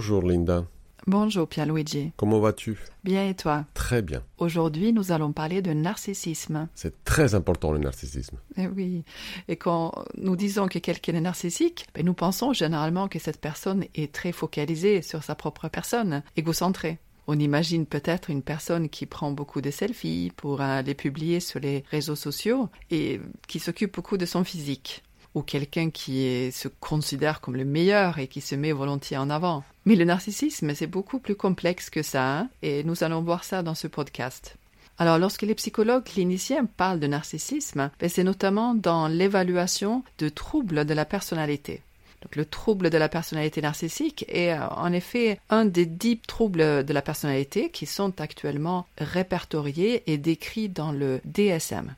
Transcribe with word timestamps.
Bonjour 0.00 0.22
Linda. 0.22 0.64
Bonjour 1.06 1.46
Pierluigi. 1.46 2.12
Comment 2.16 2.40
vas-tu? 2.40 2.78
Bien 3.04 3.28
et 3.28 3.34
toi? 3.34 3.66
Très 3.74 4.00
bien. 4.00 4.22
Aujourd'hui, 4.38 4.94
nous 4.94 5.12
allons 5.12 5.32
parler 5.32 5.60
de 5.60 5.74
narcissisme. 5.74 6.68
C'est 6.74 7.04
très 7.04 7.34
important 7.34 7.70
le 7.70 7.80
narcissisme. 7.80 8.38
Eh 8.56 8.66
oui. 8.66 9.04
Et 9.48 9.56
quand 9.56 9.92
nous 10.16 10.36
disons 10.36 10.68
que 10.68 10.78
quelqu'un 10.78 11.16
est 11.16 11.20
narcissique, 11.20 11.86
ben, 11.94 12.02
nous 12.06 12.14
pensons 12.14 12.54
généralement 12.54 13.08
que 13.08 13.18
cette 13.18 13.42
personne 13.42 13.84
est 13.94 14.10
très 14.10 14.32
focalisée 14.32 15.02
sur 15.02 15.22
sa 15.22 15.34
propre 15.34 15.68
personne, 15.68 16.22
égocentrée. 16.34 16.98
On 17.26 17.38
imagine 17.38 17.84
peut-être 17.84 18.30
une 18.30 18.42
personne 18.42 18.88
qui 18.88 19.04
prend 19.04 19.32
beaucoup 19.32 19.60
de 19.60 19.70
selfies 19.70 20.32
pour 20.34 20.62
les 20.62 20.94
publier 20.94 21.40
sur 21.40 21.60
les 21.60 21.84
réseaux 21.90 22.16
sociaux 22.16 22.70
et 22.90 23.20
qui 23.48 23.58
s'occupe 23.58 23.96
beaucoup 23.96 24.16
de 24.16 24.24
son 24.24 24.44
physique 24.44 25.02
ou 25.34 25.42
quelqu'un 25.42 25.90
qui 25.90 26.50
se 26.52 26.68
considère 26.68 27.40
comme 27.40 27.56
le 27.56 27.64
meilleur 27.64 28.18
et 28.18 28.26
qui 28.26 28.40
se 28.40 28.54
met 28.54 28.72
volontiers 28.72 29.16
en 29.16 29.30
avant. 29.30 29.62
Mais 29.84 29.96
le 29.96 30.04
narcissisme, 30.04 30.74
c'est 30.74 30.86
beaucoup 30.86 31.18
plus 31.18 31.36
complexe 31.36 31.90
que 31.90 32.02
ça, 32.02 32.38
hein, 32.38 32.48
et 32.62 32.84
nous 32.84 33.04
allons 33.04 33.22
voir 33.22 33.44
ça 33.44 33.62
dans 33.62 33.74
ce 33.74 33.86
podcast. 33.86 34.56
Alors, 34.98 35.18
lorsque 35.18 35.42
les 35.42 35.54
psychologues 35.54 36.04
cliniciens 36.04 36.66
parlent 36.66 37.00
de 37.00 37.06
narcissisme, 37.06 37.90
ben, 37.98 38.08
c'est 38.10 38.22
notamment 38.22 38.74
dans 38.74 39.08
l'évaluation 39.08 40.04
de 40.18 40.28
troubles 40.28 40.84
de 40.84 40.92
la 40.92 41.06
personnalité. 41.06 41.80
Donc, 42.20 42.36
le 42.36 42.44
trouble 42.44 42.90
de 42.90 42.98
la 42.98 43.08
personnalité 43.08 43.62
narcissique 43.62 44.26
est 44.28 44.52
euh, 44.52 44.68
en 44.68 44.92
effet 44.92 45.40
un 45.48 45.64
des 45.64 45.86
dix 45.86 46.18
troubles 46.18 46.84
de 46.84 46.92
la 46.92 47.00
personnalité 47.00 47.70
qui 47.70 47.86
sont 47.86 48.20
actuellement 48.20 48.86
répertoriés 48.98 50.02
et 50.06 50.18
décrits 50.18 50.68
dans 50.68 50.92
le 50.92 51.22
DSM. 51.24 51.94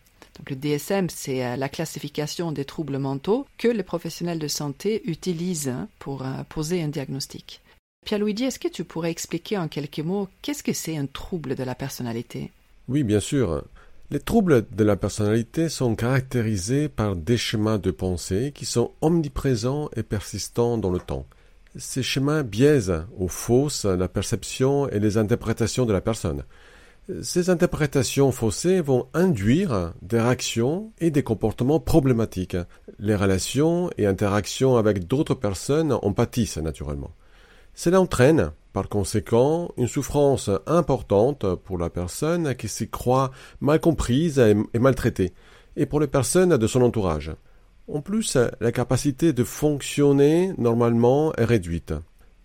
Le 0.48 0.56
DSM, 0.56 1.08
c'est 1.10 1.44
euh, 1.44 1.56
la 1.56 1.68
classification 1.68 2.52
des 2.52 2.64
troubles 2.64 2.98
mentaux 2.98 3.46
que 3.58 3.68
les 3.68 3.82
professionnels 3.82 4.38
de 4.38 4.48
santé 4.48 5.02
utilisent 5.04 5.68
hein, 5.68 5.88
pour 5.98 6.22
euh, 6.22 6.42
poser 6.48 6.82
un 6.82 6.88
diagnostic. 6.88 7.60
Pierre-Louis, 8.04 8.42
est-ce 8.42 8.58
que 8.58 8.68
tu 8.68 8.84
pourrais 8.84 9.10
expliquer 9.10 9.58
en 9.58 9.68
quelques 9.68 10.00
mots 10.00 10.28
qu'est-ce 10.40 10.62
que 10.62 10.72
c'est 10.72 10.96
un 10.96 11.06
trouble 11.06 11.54
de 11.54 11.62
la 11.62 11.74
personnalité? 11.74 12.50
Oui, 12.88 13.04
bien 13.04 13.20
sûr. 13.20 13.62
Les 14.10 14.20
troubles 14.20 14.66
de 14.70 14.84
la 14.84 14.96
personnalité 14.96 15.68
sont 15.68 15.94
caractérisés 15.94 16.88
par 16.88 17.16
des 17.16 17.36
schémas 17.36 17.78
de 17.78 17.90
pensée 17.90 18.52
qui 18.54 18.66
sont 18.66 18.90
omniprésents 19.00 19.88
et 19.96 20.02
persistants 20.02 20.76
dans 20.76 20.90
le 20.90 20.98
temps. 20.98 21.26
Ces 21.76 22.02
schémas 22.02 22.42
biaisent 22.42 23.04
ou 23.16 23.28
faussent 23.28 23.86
la 23.86 24.08
perception 24.08 24.88
et 24.88 24.98
les 24.98 25.16
interprétations 25.16 25.86
de 25.86 25.92
la 25.92 26.02
personne. 26.02 26.42
Ces 27.20 27.50
interprétations 27.50 28.30
faussées 28.30 28.80
vont 28.80 29.08
induire 29.12 29.92
des 30.02 30.20
réactions 30.20 30.92
et 31.00 31.10
des 31.10 31.24
comportements 31.24 31.80
problématiques. 31.80 32.56
Les 33.00 33.16
relations 33.16 33.90
et 33.98 34.06
interactions 34.06 34.76
avec 34.76 35.08
d'autres 35.08 35.34
personnes 35.34 35.92
en 36.00 36.12
pâtissent 36.12 36.58
naturellement. 36.58 37.10
Cela 37.74 38.00
entraîne, 38.00 38.52
par 38.72 38.88
conséquent, 38.88 39.72
une 39.76 39.88
souffrance 39.88 40.48
importante 40.66 41.56
pour 41.56 41.76
la 41.76 41.90
personne 41.90 42.54
qui 42.54 42.68
s'y 42.68 42.88
croit 42.88 43.32
mal 43.60 43.80
comprise 43.80 44.38
et 44.38 44.78
maltraitée, 44.78 45.32
et 45.74 45.86
pour 45.86 45.98
les 45.98 46.06
personnes 46.06 46.56
de 46.56 46.66
son 46.68 46.82
entourage. 46.82 47.32
En 47.88 48.00
plus, 48.00 48.38
la 48.60 48.70
capacité 48.70 49.32
de 49.32 49.42
fonctionner 49.42 50.52
normalement 50.56 51.34
est 51.34 51.44
réduite. 51.44 51.94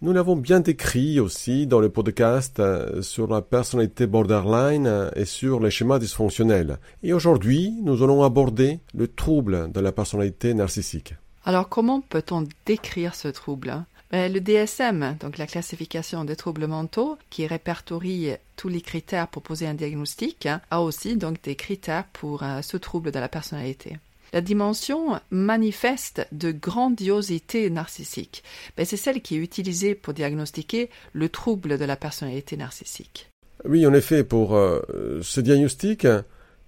Nous 0.01 0.13
l'avons 0.13 0.35
bien 0.35 0.59
décrit 0.59 1.19
aussi 1.19 1.65
dans 1.65 1.79
le 1.79 1.89
podcast 1.89 2.59
euh, 2.59 3.01
sur 3.01 3.25
la 3.25 3.41
personnalité 3.41 4.05
borderline 4.05 4.85
euh, 4.85 5.09
et 5.15 5.25
sur 5.25 5.59
les 5.59 5.71
schémas 5.71 5.97
dysfonctionnels. 5.97 6.77
Et 7.01 7.13
aujourd'hui, 7.13 7.73
nous 7.81 8.03
allons 8.03 8.21
aborder 8.23 8.79
le 8.93 9.07
trouble 9.07 9.71
de 9.71 9.79
la 9.79 9.91
personnalité 9.91 10.53
narcissique. 10.53 11.15
Alors 11.45 11.67
comment 11.67 12.01
peut-on 12.01 12.43
décrire 12.67 13.15
ce 13.15 13.27
trouble 13.27 13.85
ben, 14.11 14.31
le 14.31 14.39
DSM, 14.39 15.17
donc 15.19 15.37
la 15.37 15.47
classification 15.47 16.23
des 16.23 16.37
troubles 16.37 16.67
mentaux, 16.67 17.17
qui 17.29 17.45
répertorie 17.45 18.29
tous 18.55 18.69
les 18.69 18.79
critères 18.79 19.27
pour 19.27 19.41
poser 19.41 19.67
un 19.67 19.73
diagnostic, 19.73 20.45
hein, 20.45 20.61
a 20.71 20.81
aussi 20.81 21.17
donc 21.17 21.41
des 21.41 21.55
critères 21.55 22.05
pour 22.13 22.43
euh, 22.43 22.61
ce 22.61 22.77
trouble 22.77 23.11
de 23.11 23.19
la 23.19 23.27
personnalité. 23.27 23.97
La 24.33 24.41
dimension 24.41 25.19
manifeste 25.31 26.27
de 26.31 26.51
grandiosité 26.51 27.69
narcissique, 27.69 28.43
ben, 28.75 28.85
c'est 28.85 28.97
celle 28.97 29.21
qui 29.21 29.35
est 29.35 29.39
utilisée 29.39 29.95
pour 29.95 30.13
diagnostiquer 30.13 30.89
le 31.13 31.29
trouble 31.29 31.77
de 31.77 31.85
la 31.85 31.95
personnalité 31.95 32.57
narcissique. 32.57 33.31
Oui, 33.65 33.87
en 33.87 33.93
effet, 33.93 34.23
pour 34.23 34.55
euh, 34.55 34.81
ce 35.21 35.41
diagnostic, 35.41 36.07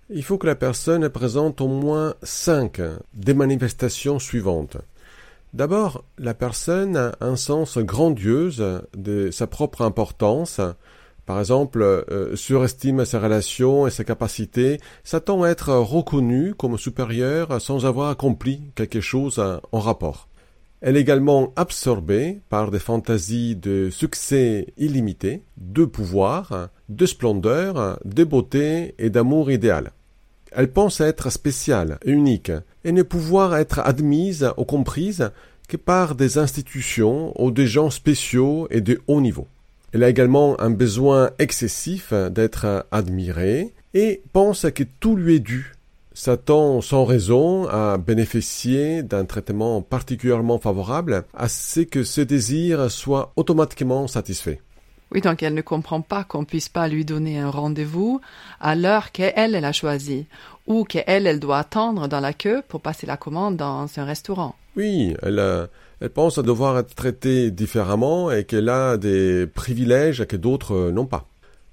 il 0.09 0.23
faut 0.23 0.37
que 0.37 0.47
la 0.47 0.55
personne 0.55 1.07
présente 1.09 1.61
au 1.61 1.67
moins 1.67 2.15
cinq 2.23 2.81
des 3.13 3.33
manifestations 3.33 4.19
suivantes. 4.19 4.77
D'abord, 5.53 6.03
la 6.17 6.33
personne 6.33 6.95
a 6.95 7.15
un 7.21 7.35
sens 7.35 7.77
grandiose 7.77 8.83
de 8.95 9.31
sa 9.31 9.47
propre 9.47 9.81
importance, 9.81 10.61
par 11.29 11.39
exemple, 11.39 11.83
euh, 11.83 12.35
surestime 12.35 13.05
ses 13.05 13.19
relations 13.19 13.85
et 13.85 13.91
ses 13.91 14.03
capacités, 14.03 14.79
s'attend 15.03 15.43
à 15.43 15.49
être 15.49 15.71
reconnu 15.75 16.55
comme 16.55 16.75
supérieur 16.75 17.61
sans 17.61 17.85
avoir 17.85 18.09
accompli 18.09 18.61
quelque 18.73 18.99
chose 18.99 19.39
en 19.71 19.79
rapport? 19.79 20.27
Elle 20.81 20.97
est 20.97 21.01
également 21.01 21.53
absorbée 21.55 22.39
par 22.49 22.71
des 22.71 22.79
fantaisies 22.79 23.55
de 23.55 23.91
succès 23.91 24.73
illimité, 24.79 25.43
de 25.57 25.85
pouvoir, 25.85 26.69
de 26.89 27.05
splendeur, 27.05 27.99
de 28.05 28.23
beauté 28.23 28.95
et 28.97 29.11
d'amour 29.11 29.51
idéal. 29.51 29.91
Elle 30.51 30.71
pense 30.71 30.99
être 30.99 31.31
spéciale 31.31 31.99
et 32.03 32.09
unique, 32.09 32.51
et 32.83 32.91
ne 32.91 33.03
pouvoir 33.03 33.55
être 33.55 33.81
admise 33.81 34.51
ou 34.57 34.65
comprise 34.65 35.29
que 35.67 35.77
par 35.77 36.15
des 36.15 36.39
institutions 36.39 37.39
ou 37.39 37.51
des 37.51 37.67
gens 37.67 37.91
spéciaux 37.91 38.67
et 38.71 38.81
de 38.81 38.99
haut 39.05 39.21
niveau. 39.21 39.45
Elle 39.91 40.03
a 40.03 40.09
également 40.09 40.59
un 40.61 40.69
besoin 40.69 41.31
excessif 41.39 42.13
d'être 42.13 42.85
admirée 42.91 43.73
et 43.93 44.21
pense 44.33 44.67
que 44.69 44.83
tout 44.83 45.15
lui 45.15 45.35
est 45.35 45.39
dû. 45.39 45.73
S'attend 46.13 46.81
sans 46.81 47.05
raison 47.05 47.67
à 47.67 47.97
bénéficier 47.97 49.03
d'un 49.03 49.25
traitement 49.25 49.81
particulièrement 49.81 50.59
favorable 50.59 51.23
à 51.33 51.47
ce 51.47 51.79
que 51.79 52.03
ce 52.03 52.21
désir 52.21 52.91
soit 52.91 53.31
automatiquement 53.35 54.07
satisfait. 54.07 54.61
Oui, 55.11 55.21
donc 55.21 55.41
elle 55.41 55.55
ne 55.55 55.61
comprend 55.61 56.01
pas 56.01 56.23
qu'on 56.23 56.45
puisse 56.45 56.69
pas 56.69 56.87
lui 56.87 57.03
donner 57.03 57.39
un 57.39 57.49
rendez-vous 57.49 58.21
à 58.59 58.75
l'heure 58.75 59.11
qu'elle, 59.11 59.55
elle 59.55 59.65
a 59.65 59.71
choisie, 59.71 60.27
ou 60.67 60.83
qu'elle, 60.83 61.25
elle 61.25 61.39
doit 61.39 61.59
attendre 61.59 62.07
dans 62.07 62.19
la 62.19 62.33
queue 62.33 62.61
pour 62.67 62.81
passer 62.81 63.07
la 63.07 63.17
commande 63.17 63.57
dans 63.57 63.87
un 63.97 64.05
restaurant. 64.05 64.55
Oui, 64.75 65.15
elle, 65.23 65.39
euh, 65.39 65.65
elle 66.01 66.09
pense 66.09 66.39
devoir 66.39 66.77
être 66.77 66.95
traitée 66.95 67.51
différemment 67.51 68.31
et 68.31 68.43
qu'elle 68.43 68.69
a 68.69 68.97
des 68.97 69.47
privilèges 69.47 70.25
que 70.25 70.35
d'autres 70.35 70.73
euh, 70.73 70.91
n'ont 70.91 71.05
pas. 71.05 71.25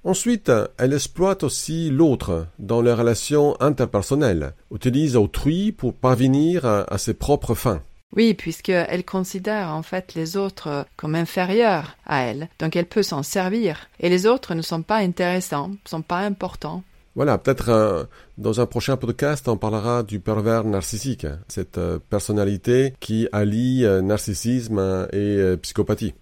Ensuite, 0.05 0.53
elle 0.79 0.93
exploite 0.93 1.43
aussi 1.43 1.91
l'autre 1.91 2.47
dans 2.61 2.81
les 2.81 2.93
relations 2.93 3.61
interpersonnelles, 3.61 4.53
utilise 4.73 5.17
autrui 5.17 5.73
pour 5.73 5.95
parvenir 5.95 6.65
à 6.65 6.97
ses 6.97 7.15
propres 7.15 7.57
fins. 7.57 7.83
Oui, 8.15 8.35
puisqu'elle 8.35 9.05
considère 9.05 9.71
en 9.71 9.83
fait 9.83 10.15
les 10.15 10.37
autres 10.37 10.87
comme 10.97 11.17
inférieurs 11.17 11.97
à 12.07 12.23
elle, 12.23 12.49
donc 12.61 12.77
elle 12.77 12.87
peut 12.87 13.03
s'en 13.03 13.23
servir. 13.23 13.89
Et 13.99 14.09
les 14.09 14.27
autres 14.27 14.55
ne 14.55 14.63
sont 14.63 14.83
pas 14.83 14.99
intéressants, 14.99 15.71
ne 15.71 15.89
sont 15.89 16.03
pas 16.03 16.21
importants. 16.21 16.85
Voilà, 17.17 17.39
peut-être 17.39 17.71
euh, 17.71 18.05
dans 18.37 18.61
un 18.61 18.67
prochain 18.67 18.99
podcast, 18.99 19.49
on 19.49 19.57
parlera 19.57 20.03
du 20.03 20.21
pervers 20.21 20.65
narcissique, 20.65 21.27
cette 21.49 21.79
euh, 21.79 21.99
personnalité 22.11 22.93
qui 23.01 23.27
allie 23.33 23.87
euh, 23.87 24.03
narcissisme 24.03 25.09
et 25.15 25.57
psychopathie. 25.63 26.13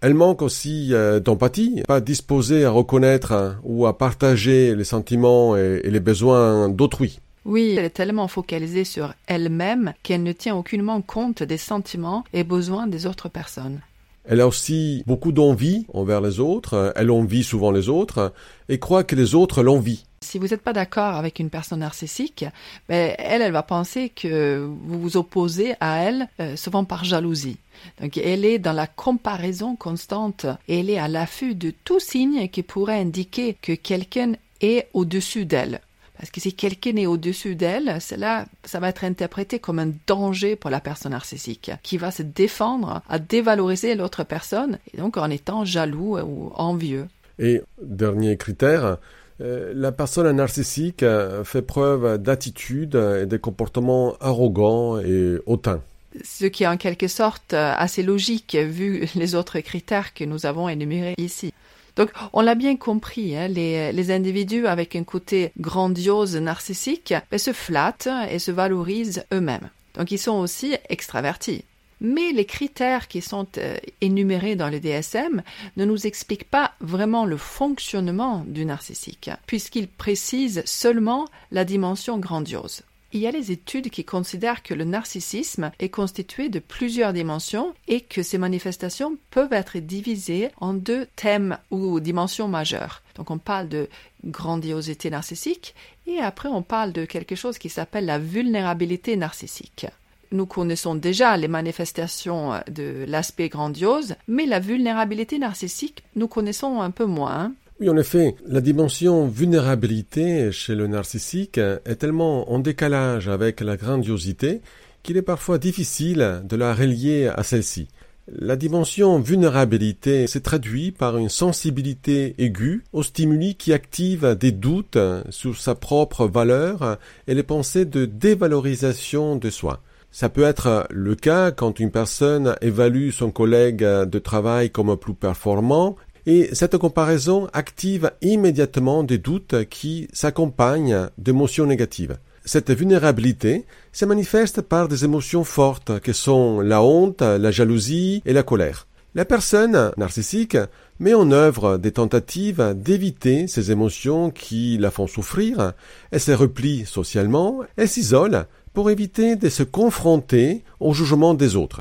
Elle 0.00 0.14
manque 0.14 0.42
aussi 0.42 0.92
d'empathie, 1.24 1.82
pas 1.88 2.00
disposée 2.00 2.64
à 2.64 2.70
reconnaître 2.70 3.56
ou 3.64 3.84
à 3.88 3.98
partager 3.98 4.76
les 4.76 4.84
sentiments 4.84 5.56
et 5.56 5.90
les 5.90 5.98
besoins 5.98 6.68
d'autrui. 6.68 7.18
Oui, 7.44 7.74
elle 7.76 7.86
est 7.86 7.90
tellement 7.90 8.28
focalisée 8.28 8.84
sur 8.84 9.14
elle-même 9.26 9.92
qu'elle 10.04 10.22
ne 10.22 10.30
tient 10.30 10.54
aucunement 10.54 11.02
compte 11.02 11.42
des 11.42 11.56
sentiments 11.56 12.22
et 12.32 12.44
besoins 12.44 12.86
des 12.86 13.06
autres 13.06 13.28
personnes. 13.28 13.80
Elle 14.24 14.40
a 14.40 14.46
aussi 14.46 15.02
beaucoup 15.04 15.32
d'envie 15.32 15.84
envers 15.92 16.20
les 16.20 16.38
autres, 16.38 16.92
elle 16.94 17.10
envie 17.10 17.42
souvent 17.42 17.72
les 17.72 17.88
autres 17.88 18.32
et 18.68 18.78
croit 18.78 19.02
que 19.02 19.16
les 19.16 19.34
autres 19.34 19.64
l'envient. 19.64 19.96
Si 20.20 20.38
vous 20.38 20.48
n'êtes 20.48 20.62
pas 20.62 20.72
d'accord 20.72 21.14
avec 21.14 21.38
une 21.38 21.50
personne 21.50 21.80
narcissique, 21.80 22.44
ben, 22.88 23.14
elle, 23.18 23.42
elle 23.42 23.52
va 23.52 23.62
penser 23.62 24.08
que 24.08 24.58
vous 24.58 25.00
vous 25.00 25.16
opposez 25.16 25.74
à 25.80 25.98
elle, 25.98 26.28
euh, 26.40 26.56
souvent 26.56 26.84
par 26.84 27.04
jalousie. 27.04 27.58
Donc, 28.00 28.18
elle 28.18 28.44
est 28.44 28.58
dans 28.58 28.72
la 28.72 28.86
comparaison 28.86 29.76
constante 29.76 30.46
et 30.66 30.80
elle 30.80 30.90
est 30.90 30.98
à 30.98 31.08
l'affût 31.08 31.54
de 31.54 31.72
tout 31.84 32.00
signe 32.00 32.48
qui 32.48 32.62
pourrait 32.62 33.00
indiquer 33.00 33.56
que 33.60 33.72
quelqu'un 33.72 34.32
est 34.60 34.88
au-dessus 34.92 35.44
d'elle. 35.44 35.80
Parce 36.18 36.32
que 36.32 36.40
si 36.40 36.52
quelqu'un 36.52 36.96
est 36.96 37.06
au-dessus 37.06 37.54
d'elle, 37.54 38.00
cela, 38.00 38.46
ça 38.64 38.80
va 38.80 38.88
être 38.88 39.04
interprété 39.04 39.60
comme 39.60 39.78
un 39.78 39.92
danger 40.08 40.56
pour 40.56 40.68
la 40.68 40.80
personne 40.80 41.12
narcissique, 41.12 41.70
qui 41.84 41.96
va 41.96 42.10
se 42.10 42.24
défendre 42.24 43.02
à 43.08 43.20
dévaloriser 43.20 43.94
l'autre 43.94 44.24
personne, 44.24 44.78
et 44.92 44.96
donc 44.96 45.16
en 45.16 45.30
étant 45.30 45.64
jaloux 45.64 46.18
ou 46.18 46.50
envieux. 46.56 47.06
Et 47.38 47.62
dernier 47.80 48.36
critère, 48.36 48.98
la 49.40 49.92
personne 49.92 50.30
narcissique 50.34 51.04
fait 51.44 51.62
preuve 51.62 52.18
d'attitude 52.18 52.94
et 52.94 53.26
de 53.26 53.36
comportements 53.36 54.16
arrogants 54.20 54.98
et 54.98 55.38
hautains. 55.46 55.80
Ce 56.24 56.46
qui 56.46 56.64
est 56.64 56.68
en 56.68 56.76
quelque 56.76 57.08
sorte 57.08 57.52
euh, 57.54 57.74
assez 57.76 58.02
logique 58.02 58.56
vu 58.56 59.08
les 59.14 59.34
autres 59.34 59.60
critères 59.60 60.14
que 60.14 60.24
nous 60.24 60.46
avons 60.46 60.68
énumérés 60.68 61.14
ici. 61.18 61.52
Donc, 61.96 62.10
on 62.32 62.42
l'a 62.42 62.54
bien 62.54 62.76
compris, 62.76 63.36
hein, 63.36 63.48
les, 63.48 63.92
les, 63.92 64.10
individus 64.12 64.68
avec 64.68 64.94
un 64.94 65.02
côté 65.02 65.50
grandiose 65.58 66.36
narcissique 66.36 67.12
ben, 67.30 67.38
se 67.38 67.52
flattent 67.52 68.08
et 68.30 68.38
se 68.38 68.52
valorisent 68.52 69.24
eux-mêmes. 69.32 69.68
Donc, 69.94 70.12
ils 70.12 70.18
sont 70.18 70.36
aussi 70.38 70.76
extravertis. 70.88 71.64
Mais 72.00 72.32
les 72.32 72.44
critères 72.44 73.08
qui 73.08 73.20
sont 73.20 73.46
euh, 73.58 73.76
énumérés 74.00 74.56
dans 74.56 74.68
le 74.68 74.80
DSM 74.80 75.42
ne 75.76 75.84
nous 75.84 76.06
expliquent 76.06 76.48
pas 76.48 76.74
vraiment 76.80 77.24
le 77.24 77.36
fonctionnement 77.36 78.44
du 78.46 78.64
narcissique, 78.64 79.30
puisqu'ils 79.46 79.88
précisent 79.88 80.62
seulement 80.64 81.26
la 81.50 81.64
dimension 81.64 82.18
grandiose. 82.18 82.82
Il 83.14 83.20
y 83.20 83.26
a 83.26 83.30
les 83.30 83.50
études 83.50 83.88
qui 83.88 84.04
considèrent 84.04 84.62
que 84.62 84.74
le 84.74 84.84
narcissisme 84.84 85.70
est 85.78 85.88
constitué 85.88 86.50
de 86.50 86.58
plusieurs 86.58 87.14
dimensions 87.14 87.72
et 87.86 88.02
que 88.02 88.22
ces 88.22 88.36
manifestations 88.36 89.16
peuvent 89.30 89.54
être 89.54 89.78
divisées 89.78 90.50
en 90.58 90.74
deux 90.74 91.06
thèmes 91.16 91.56
ou 91.70 92.00
dimensions 92.00 92.48
majeures. 92.48 93.02
Donc 93.14 93.30
on 93.30 93.38
parle 93.38 93.70
de 93.70 93.88
grandiosité 94.26 95.08
narcissique 95.08 95.74
et 96.06 96.18
après 96.18 96.50
on 96.50 96.62
parle 96.62 96.92
de 96.92 97.06
quelque 97.06 97.34
chose 97.34 97.56
qui 97.56 97.70
s'appelle 97.70 98.04
la 98.04 98.18
vulnérabilité 98.18 99.16
narcissique 99.16 99.86
nous 100.32 100.46
connaissons 100.46 100.94
déjà 100.94 101.36
les 101.36 101.48
manifestations 101.48 102.52
de 102.70 103.04
l'aspect 103.06 103.48
grandiose, 103.48 104.14
mais 104.26 104.46
la 104.46 104.60
vulnérabilité 104.60 105.38
narcissique, 105.38 106.02
nous 106.16 106.28
connaissons 106.28 106.80
un 106.80 106.90
peu 106.90 107.04
moins. 107.04 107.52
Oui, 107.80 107.88
en 107.88 107.96
effet, 107.96 108.34
la 108.46 108.60
dimension 108.60 109.28
vulnérabilité 109.28 110.50
chez 110.50 110.74
le 110.74 110.88
narcissique 110.88 111.58
est 111.58 111.96
tellement 111.96 112.50
en 112.50 112.58
décalage 112.58 113.28
avec 113.28 113.60
la 113.60 113.76
grandiosité 113.76 114.60
qu'il 115.04 115.16
est 115.16 115.22
parfois 115.22 115.58
difficile 115.58 116.42
de 116.44 116.56
la 116.56 116.74
relier 116.74 117.30
à 117.32 117.44
celle-ci. 117.44 117.88
La 118.30 118.56
dimension 118.56 119.20
vulnérabilité 119.20 120.26
se 120.26 120.38
traduit 120.38 120.92
par 120.92 121.16
une 121.16 121.30
sensibilité 121.30 122.34
aiguë 122.38 122.84
aux 122.92 123.02
stimuli 123.02 123.54
qui 123.54 123.72
activent 123.72 124.36
des 124.38 124.52
doutes 124.52 124.98
sur 125.30 125.56
sa 125.56 125.74
propre 125.74 126.26
valeur 126.26 126.98
et 127.26 127.34
les 127.34 127.42
pensées 127.42 127.86
de 127.86 128.04
dévalorisation 128.04 129.36
de 129.36 129.48
soi. 129.48 129.80
Ça 130.10 130.28
peut 130.28 130.42
être 130.42 130.86
le 130.90 131.14
cas 131.14 131.50
quand 131.50 131.80
une 131.80 131.90
personne 131.90 132.56
évalue 132.60 133.10
son 133.10 133.30
collègue 133.30 133.84
de 133.84 134.18
travail 134.18 134.70
comme 134.70 134.96
plus 134.96 135.14
performant 135.14 135.96
et 136.26 136.50
cette 136.54 136.76
comparaison 136.76 137.48
active 137.52 138.10
immédiatement 138.20 139.02
des 139.02 139.18
doutes 139.18 139.64
qui 139.68 140.08
s'accompagnent 140.12 141.08
d'émotions 141.18 141.66
négatives. 141.66 142.18
Cette 142.44 142.70
vulnérabilité 142.70 143.66
se 143.92 144.06
manifeste 144.06 144.62
par 144.62 144.88
des 144.88 145.04
émotions 145.04 145.44
fortes 145.44 146.00
que 146.00 146.12
sont 146.12 146.60
la 146.60 146.82
honte, 146.82 147.20
la 147.20 147.50
jalousie 147.50 148.22
et 148.24 148.32
la 148.32 148.42
colère. 148.42 148.86
La 149.14 149.24
personne 149.24 149.92
narcissique 149.96 150.56
met 150.98 151.14
en 151.14 151.30
œuvre 151.30 151.78
des 151.78 151.92
tentatives 151.92 152.74
d'éviter 152.76 153.46
ces 153.46 153.70
émotions 153.70 154.30
qui 154.30 154.78
la 154.78 154.90
font 154.90 155.06
souffrir, 155.06 155.72
elle 156.10 156.20
se 156.20 156.32
replie 156.32 156.84
socialement, 156.84 157.60
elle 157.76 157.88
s'isole 157.88 158.46
pour 158.78 158.90
éviter 158.92 159.34
de 159.34 159.48
se 159.48 159.64
confronter 159.64 160.62
au 160.78 160.94
jugement 160.94 161.34
des 161.34 161.56
autres. 161.56 161.80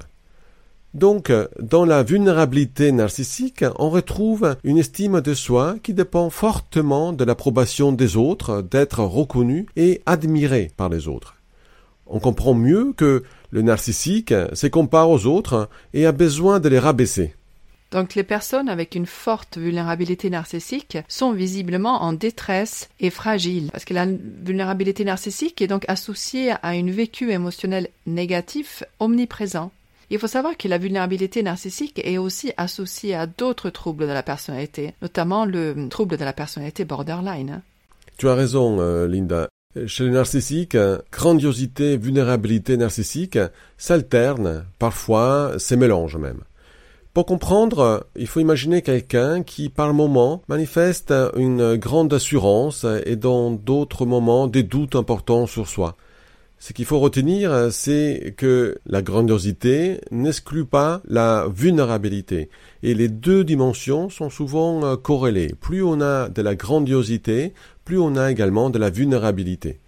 Donc, 0.96 1.32
dans 1.62 1.86
la 1.86 2.02
vulnérabilité 2.02 2.92
narcissique, 2.92 3.64
on 3.78 3.92
retrouve 3.92 4.56
une 4.64 4.80
estime 4.80 5.22
de 5.22 5.36
soi 5.36 5.76
qui 5.84 5.94
dépend 5.94 6.32
fortement 6.32 7.14
de 7.14 7.24
l'approbation 7.24 7.92
des 7.92 8.18
autres, 8.18 8.64
d'être 8.64 9.04
reconnu 9.04 9.68
et 9.76 10.02
admiré 10.08 10.72
par 10.76 10.90
les 10.90 11.08
autres. 11.08 11.36
On 12.08 12.20
comprend 12.20 12.56
mieux 12.56 12.94
que 12.98 13.22
le 13.52 13.62
narcissique 13.62 14.34
se 14.54 14.66
compare 14.66 15.12
aux 15.12 15.28
autres 15.28 15.70
et 15.94 16.08
a 16.08 16.12
besoin 16.12 16.60
de 16.60 16.68
les 16.68 16.80
rabaisser. 16.80 17.36
Donc 17.92 18.16
les 18.16 18.24
personnes 18.24 18.70
avec 18.70 18.96
une 18.96 19.06
forte 19.06 19.58
vulnérabilité 19.58 20.30
narcissique 20.30 20.98
sont 21.08 21.32
visiblement 21.32 22.04
en 22.04 22.14
détresse 22.14 22.90
et 23.00 23.10
fragiles 23.10 23.70
parce 23.72 23.86
que 23.86 23.94
la 23.94 24.06
vulnérabilité 24.06 25.06
narcissique 25.06 25.62
est 25.62 25.68
donc 25.68 25.86
associée 25.88 26.54
à 26.62 26.76
une 26.76 26.92
vécu 26.92 27.32
émotionnel 27.32 27.90
négatif 28.06 28.84
omniprésent. 29.00 29.72
Il 30.10 30.20
faut 30.20 30.28
savoir 30.28 30.56
que 30.56 30.68
la 30.68 30.78
vulnérabilité 30.78 31.44
narcissique 31.44 32.02
est 32.04 32.18
aussi 32.18 32.54
associée 32.56 33.14
à 33.14 33.26
d'autres 33.26 33.70
troubles 33.70 34.08
de 34.08 34.14
la 34.14 34.24
personnalité, 34.24 34.94
notamment 35.02 35.46
le 35.46 35.88
trouble 35.90 36.16
de 36.16 36.24
la 36.24 36.32
personnalité 36.32 36.86
borderline. 36.86 37.62
Tu 38.18 38.30
as 38.30 38.36
raison, 38.36 38.80
euh, 38.80 39.08
Linda. 39.08 39.50
Chez 39.86 40.06
le 40.06 40.12
narcissique, 40.12 40.78
grandiosité, 41.12 41.98
vulnérabilité 41.98 42.78
narcissique 42.78 43.38
s'alternent, 43.78 44.66
parfois 44.80 45.60
se 45.60 45.76
mélangent 45.76 46.18
même. 46.18 46.42
Pour 47.18 47.26
comprendre, 47.26 48.06
il 48.16 48.28
faut 48.28 48.42
imaginer 48.42 48.84
quelqu'un 48.84 49.42
qui, 49.42 49.70
par 49.70 49.92
moment, 49.92 50.44
manifeste 50.50 51.12
une 51.36 51.76
grande 51.76 52.14
assurance 52.14 52.86
et 53.08 53.16
dans 53.16 53.50
d'autres 53.50 54.06
moments 54.06 54.46
des 54.46 54.62
doutes 54.62 54.96
importants 54.96 55.48
sur 55.48 55.68
soi. 55.68 55.96
Ce 56.60 56.74
qu'il 56.74 56.86
faut 56.86 57.00
retenir, 57.00 57.70
c'est 57.72 58.36
que 58.38 58.78
la 58.86 59.02
grandiosité 59.02 60.00
n'exclut 60.12 60.66
pas 60.66 61.02
la 61.08 61.48
vulnérabilité. 61.52 62.52
Et 62.84 62.94
les 62.94 63.08
deux 63.08 63.44
dimensions 63.44 64.12
sont 64.12 64.30
souvent 64.30 64.96
corrélées. 64.98 65.56
Plus 65.60 65.82
on 65.82 66.02
a 66.02 66.30
de 66.30 66.44
la 66.44 66.54
grandiosité, 66.54 67.56
plus 67.84 67.98
on 67.98 68.16
a 68.16 68.30
également 68.30 68.70
de 68.70 68.78
la 68.78 68.92
vulnérabilité. 68.92 69.80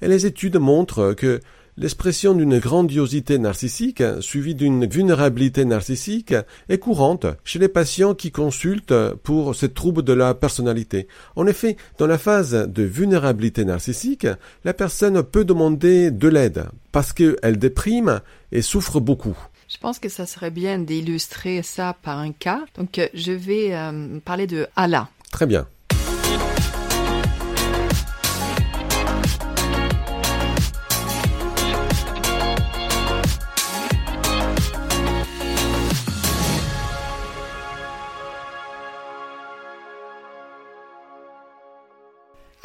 Et 0.00 0.08
les 0.08 0.26
études 0.26 0.58
montrent 0.58 1.12
que 1.12 1.38
L'expression 1.78 2.34
d'une 2.34 2.58
grandiosité 2.58 3.38
narcissique 3.38 4.02
suivie 4.20 4.54
d'une 4.54 4.86
vulnérabilité 4.86 5.64
narcissique 5.64 6.34
est 6.68 6.78
courante 6.78 7.24
chez 7.44 7.58
les 7.58 7.68
patients 7.68 8.14
qui 8.14 8.30
consultent 8.30 9.14
pour 9.22 9.54
ces 9.54 9.70
troubles 9.70 10.02
de 10.02 10.12
la 10.12 10.34
personnalité. 10.34 11.08
En 11.34 11.46
effet, 11.46 11.78
dans 11.96 12.06
la 12.06 12.18
phase 12.18 12.52
de 12.52 12.82
vulnérabilité 12.82 13.64
narcissique, 13.64 14.26
la 14.64 14.74
personne 14.74 15.22
peut 15.22 15.46
demander 15.46 16.10
de 16.10 16.28
l'aide 16.28 16.66
parce 16.92 17.14
qu'elle 17.14 17.56
déprime 17.56 18.20
et 18.52 18.60
souffre 18.60 19.00
beaucoup. 19.00 19.36
Je 19.70 19.78
pense 19.78 19.98
que 19.98 20.10
ça 20.10 20.26
serait 20.26 20.50
bien 20.50 20.78
d'illustrer 20.78 21.62
ça 21.62 21.96
par 22.02 22.18
un 22.18 22.32
cas. 22.32 22.60
Donc, 22.76 23.00
je 23.14 23.32
vais 23.32 23.74
euh, 23.74 24.18
parler 24.22 24.46
de 24.46 24.66
Alain. 24.76 25.08
Très 25.30 25.46
bien. 25.46 25.66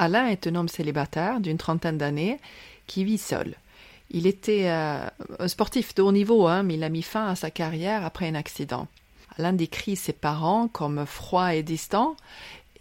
Alain 0.07 0.27
est 0.27 0.47
un 0.47 0.55
homme 0.55 0.69
célibataire 0.69 1.41
d'une 1.41 1.57
trentaine 1.57 1.97
d'années 1.97 2.39
qui 2.87 3.03
vit 3.03 3.17
seul. 3.17 3.55
Il 4.09 4.25
était 4.25 4.69
euh, 4.69 5.05
un 5.37 5.47
sportif 5.49 5.93
de 5.95 6.01
haut 6.01 6.13
niveau, 6.13 6.47
hein, 6.47 6.63
mais 6.63 6.75
il 6.75 6.83
a 6.85 6.87
mis 6.87 7.01
fin 7.01 7.27
à 7.27 7.35
sa 7.35 7.51
carrière 7.51 8.05
après 8.05 8.29
un 8.29 8.35
accident. 8.35 8.87
Alain 9.37 9.51
décrit 9.51 9.97
ses 9.97 10.13
parents 10.13 10.69
comme 10.69 11.05
froids 11.05 11.55
et 11.55 11.61
distants, 11.61 12.15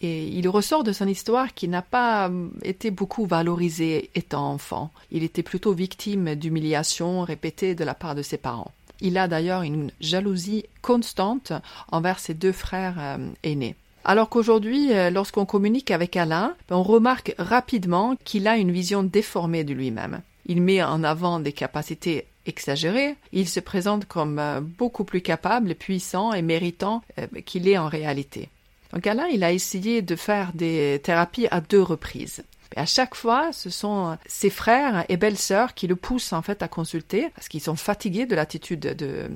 et 0.00 0.28
il 0.28 0.49
ressort 0.49 0.85
de 0.85 0.92
son 0.92 1.09
histoire 1.09 1.52
qu'il 1.52 1.71
n'a 1.71 1.83
pas 1.83 2.28
euh, 2.28 2.47
été 2.62 2.92
beaucoup 2.92 3.26
valorisé 3.26 4.09
étant 4.14 4.52
enfant. 4.52 4.92
Il 5.11 5.25
était 5.25 5.42
plutôt 5.42 5.73
victime 5.73 6.37
d'humiliations 6.37 7.23
répétées 7.23 7.75
de 7.75 7.83
la 7.83 7.95
part 7.95 8.14
de 8.14 8.23
ses 8.23 8.38
parents. 8.38 8.71
Il 9.00 9.18
a 9.18 9.26
d'ailleurs 9.26 9.62
une 9.62 9.90
jalousie 10.00 10.64
constante 10.80 11.52
envers 11.90 12.21
ses 12.21 12.35
deux 12.35 12.52
frères 12.52 12.99
euh, 13.00 13.30
aînés. 13.42 13.75
Alors 14.08 14.28
qu'aujourd'hui, 14.28 14.92
euh, 14.92 15.10
lorsqu'on 15.10 15.46
communique 15.46 15.90
avec 15.90 16.16
Alain, 16.16 16.54
on 16.70 16.84
remarque 16.84 17.34
rapidement 17.38 18.14
qu'il 18.25 18.46
a 18.46 18.56
une 18.56 18.70
vision 18.70 19.02
déformée 19.02 19.64
de 19.64 19.75
lui-même. 19.75 20.20
Il 20.46 20.62
met 20.62 20.80
en 20.80 21.02
avant 21.02 21.40
des 21.40 21.52
capacités 21.52 22.28
exagérées, 22.46 23.16
il 23.32 23.48
se 23.48 23.58
présente 23.58 24.04
comme 24.04 24.38
euh, 24.38 24.60
beaucoup 24.60 25.02
plus 25.02 25.22
capable, 25.22 25.75
puissant 25.75 26.32
et 26.32 26.42
méritant 26.42 27.02
euh, 27.18 27.26
qu'il 27.44 27.68
est 27.68 27.78
en 27.78 27.88
réalité. 27.88 28.48
Donc 28.92 29.08
Alain, 29.08 29.26
il 29.26 29.42
a 29.42 29.52
essayé 29.52 30.02
de 30.02 30.14
faire 30.14 30.52
des 30.54 31.00
thérapies 31.02 31.48
à 31.50 31.60
deux 31.60 31.82
reprises. 31.82 32.44
Et 32.76 32.78
à 32.78 32.86
chaque 32.86 33.16
fois, 33.16 33.52
ce 33.52 33.70
sont 33.70 34.16
ses 34.26 34.50
frères 34.50 35.04
et 35.08 35.16
belles-sœurs 35.16 35.75
qui 35.75 35.88
le 35.88 35.96
poussent 35.96 36.32
en 36.32 36.42
fait 36.42 36.62
à 36.62 36.68
consulter 36.68 37.28
parce 37.34 37.48
qu'ils 37.48 37.60
sont 37.60 37.75
fatigués 37.75 38.26
de 38.26 38.36
l'attitude 38.36 38.78
de. 38.78 39.28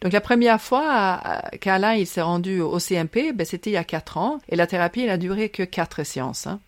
Donc 0.00 0.12
la 0.12 0.20
première 0.20 0.60
fois 0.60 1.20
qu'Alain 1.60 1.94
il 1.94 2.06
s'est 2.06 2.22
rendu 2.22 2.60
au 2.60 2.78
CMP, 2.78 3.32
ben, 3.34 3.44
c'était 3.44 3.70
il 3.70 3.74
y 3.74 3.76
a 3.76 3.84
quatre 3.84 4.16
ans 4.16 4.38
et 4.48 4.54
la 4.54 4.66
thérapie 4.68 5.00
elle 5.00 5.10
a 5.10 5.18
duré 5.18 5.48
que 5.48 5.64
quatre 5.64 6.04
séances. 6.04 6.46
Hein. 6.46 6.60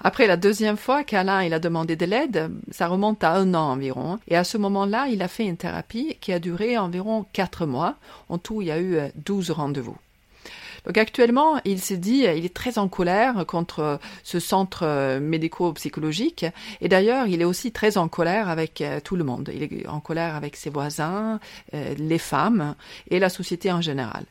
Après 0.00 0.28
la 0.28 0.36
deuxième 0.36 0.76
fois 0.76 1.02
qu'Alain 1.02 1.42
il 1.42 1.52
a 1.54 1.58
demandé 1.58 1.96
de 1.96 2.06
l'aide, 2.06 2.52
ça 2.70 2.86
remonte 2.86 3.24
à 3.24 3.32
un 3.32 3.52
an 3.54 3.72
environ. 3.72 4.12
Hein. 4.12 4.20
Et 4.28 4.36
à 4.36 4.44
ce 4.44 4.58
moment-là, 4.58 5.08
il 5.08 5.22
a 5.22 5.28
fait 5.28 5.46
une 5.46 5.56
thérapie 5.56 6.16
qui 6.20 6.32
a 6.32 6.38
duré 6.38 6.78
environ 6.78 7.26
quatre 7.32 7.66
mois. 7.66 7.96
En 8.28 8.38
tout, 8.38 8.62
il 8.62 8.68
y 8.68 8.70
a 8.70 8.80
eu 8.80 8.98
12 9.16 9.50
euh, 9.50 9.52
rendez-vous. 9.54 9.96
Donc 10.84 10.98
actuellement, 10.98 11.60
il 11.64 11.80
se 11.80 11.94
dit, 11.94 12.24
il 12.24 12.44
est 12.44 12.54
très 12.54 12.78
en 12.78 12.88
colère 12.88 13.44
contre 13.46 13.98
ce 14.22 14.40
centre 14.40 15.18
médico-psychologique. 15.18 16.46
Et 16.80 16.88
d'ailleurs, 16.88 17.26
il 17.26 17.40
est 17.40 17.44
aussi 17.44 17.72
très 17.72 17.98
en 17.98 18.08
colère 18.08 18.48
avec 18.48 18.82
tout 19.04 19.16
le 19.16 19.24
monde. 19.24 19.50
Il 19.52 19.62
est 19.62 19.86
en 19.86 20.00
colère 20.00 20.36
avec 20.36 20.56
ses 20.56 20.70
voisins, 20.70 21.40
les 21.72 22.18
femmes 22.18 22.74
et 23.10 23.18
la 23.18 23.28
société 23.28 23.70
en 23.72 23.80
général. 23.80 24.24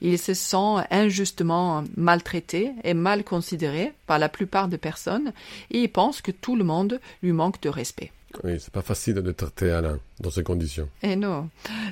Il 0.00 0.18
se 0.18 0.34
sent 0.34 0.84
injustement 0.90 1.84
maltraité 1.96 2.72
et 2.84 2.94
mal 2.94 3.24
considéré 3.24 3.92
par 4.06 4.18
la 4.18 4.28
plupart 4.28 4.68
des 4.68 4.78
personnes 4.78 5.32
et 5.70 5.82
il 5.82 5.88
pense 5.88 6.20
que 6.20 6.30
tout 6.30 6.56
le 6.56 6.64
monde 6.64 7.00
lui 7.22 7.32
manque 7.32 7.60
de 7.62 7.68
respect. 7.68 8.12
Oui, 8.44 8.58
c'est 8.58 8.72
pas 8.72 8.82
facile 8.82 9.14
de 9.14 9.32
traiter 9.32 9.70
Alain 9.70 9.98
dans 10.20 10.30
ces 10.30 10.42
conditions. 10.42 10.88
Et 11.02 11.16
non. 11.16 11.48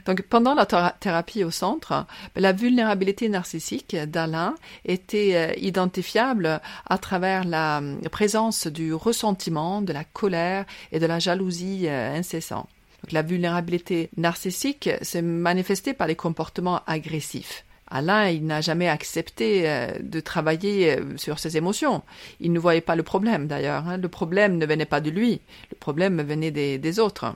Donc, 0.06 0.22
pendant 0.22 0.54
la 0.54 0.66
thérapie 0.66 1.44
au 1.44 1.50
centre, 1.50 2.06
la 2.36 2.52
vulnérabilité 2.52 3.28
narcissique 3.28 3.96
d'Alain 3.96 4.54
était 4.84 5.32
euh, 5.34 5.52
identifiable 5.58 6.60
à 6.88 6.98
travers 6.98 7.44
la 7.44 7.82
présence 8.10 8.66
du 8.66 8.94
ressentiment, 8.94 9.82
de 9.82 9.92
la 9.92 10.04
colère 10.04 10.64
et 10.92 10.98
de 11.00 11.06
la 11.06 11.18
jalousie 11.18 11.86
euh, 11.86 12.14
incessante. 12.14 12.68
la 13.12 13.22
vulnérabilité 13.22 14.10
narcissique 14.16 14.90
s'est 15.02 15.22
manifestée 15.22 15.94
par 15.94 16.06
les 16.06 16.16
comportements 16.16 16.82
agressifs. 16.86 17.64
Alain, 17.90 18.28
il 18.28 18.46
n'a 18.46 18.60
jamais 18.60 18.88
accepté 18.88 19.68
euh, 19.68 19.88
de 20.00 20.20
travailler 20.20 20.98
euh, 20.98 21.16
sur 21.16 21.38
ses 21.38 21.56
émotions. 21.56 22.02
Il 22.40 22.52
ne 22.52 22.58
voyait 22.58 22.80
pas 22.80 22.96
le 22.96 23.02
problème 23.02 23.46
d'ailleurs. 23.46 23.88
Hein. 23.88 23.96
Le 23.96 24.08
problème 24.08 24.58
ne 24.58 24.66
venait 24.66 24.84
pas 24.84 25.00
de 25.00 25.10
lui. 25.10 25.40
Le 25.70 25.76
problème 25.76 26.22
venait 26.22 26.50
des, 26.50 27.00
autres. 27.00 27.34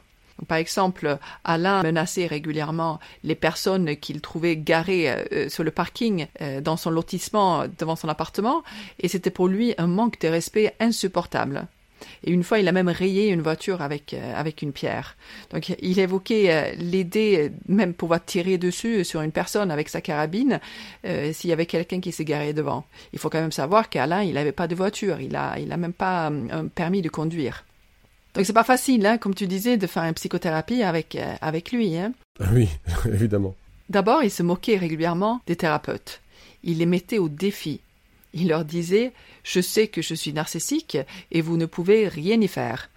Par 0.49 0.59
exemple, 0.59 1.19
Alain 1.45 1.83
menaçait 1.83 2.27
régulièrement 2.27 2.99
les 3.23 3.35
personnes 3.35 3.97
qu'il 3.97 4.21
trouvait 4.21 4.57
garées 4.57 5.11
euh, 5.11 5.49
sur 5.49 5.65
le 5.65 5.71
parking 5.71 6.27
dans 6.63 6.77
son 6.77 6.91
lotissement 6.91 7.65
devant 7.79 7.97
son 7.97 8.09
appartement, 8.09 8.63
et 8.99 9.09
c'était 9.09 9.31
pour 9.31 9.49
lui 9.49 9.75
un 9.79 9.87
manque 9.87 10.21
de 10.21 10.29
respect 10.29 10.75
insupportable. 10.81 11.69
Et 12.25 12.31
une 12.31 12.43
fois, 12.43 12.59
il 12.59 12.69
a 12.69 12.73
même 12.73 12.89
rayé 12.89 13.29
une 13.29 13.43
voiture 13.43 13.83
avec, 13.83 14.15
euh, 14.15 14.33
avec 14.35 14.63
une 14.63 14.73
pierre. 14.73 15.17
Donc, 15.51 15.75
il 15.81 15.99
évoquait 15.99 16.51
euh, 16.51 16.73
l'aider, 16.79 17.37
euh, 17.39 17.49
même 17.69 17.95
pouvoir 17.95 18.25
tirer 18.25 18.59
dessus 18.59 19.05
sur 19.05 19.21
une 19.21 19.33
personne 19.33 19.71
avec 19.71 19.89
sa 19.89 20.01
carabine, 20.01 20.61
s'il 21.33 21.51
y 21.51 21.53
avait 21.53 21.67
quelqu'un 21.67 22.01
qui 22.01 22.15
garé 22.25 22.53
devant. 22.53 22.85
Il 23.13 23.19
faut 23.19 23.29
quand 23.29 23.41
même 23.41 23.53
savoir 23.53 23.89
qu'Alain, 23.89 24.23
il 24.23 24.35
n'avait 24.35 24.53
pas 24.53 24.67
de 24.69 24.75
voiture. 24.75 25.21
Il 25.21 25.37
a, 25.37 25.59
il 25.59 25.71
a 25.73 25.77
même 25.77 25.93
pas 25.93 26.27
un 26.27 26.67
permis 26.69 27.03
de 27.03 27.09
conduire. 27.09 27.65
Donc, 28.35 28.47
c'est 28.47 28.53
pas 28.53 28.65
facile, 28.65 29.05
hein, 29.07 29.19
comme 29.19 29.35
tu 29.35 29.47
disais, 29.47 29.77
de 29.77 29.87
faire 29.87 30.05
une 30.05 30.15
psychothérapie 30.15 30.83
avec, 30.83 31.19
avec 31.41 31.73
lui. 31.73 31.97
Hein. 31.97 32.13
Oui, 32.53 32.69
évidemment. 33.07 33.55
D'abord, 33.91 34.23
il 34.23 34.31
se 34.31 34.43
moquait 34.43 34.77
régulièrement 34.77 35.41
des 35.47 35.57
thérapeutes. 35.57 36.21
Il 36.63 36.79
les 36.79 36.87
mettait 36.87 37.19
au 37.19 37.29
défi. 37.29 37.81
Il 38.33 38.49
leur 38.49 38.65
disait 38.65 39.13
Je 39.45 39.61
sais 39.61 39.87
que 39.87 40.03
je 40.03 40.15
suis 40.15 40.33
narcissique 40.33 40.99
et 41.31 41.41
vous 41.41 41.57
ne 41.57 41.67
pouvez 41.67 42.09
rien 42.09 42.41
y 42.41 42.49
faire. 42.49 42.91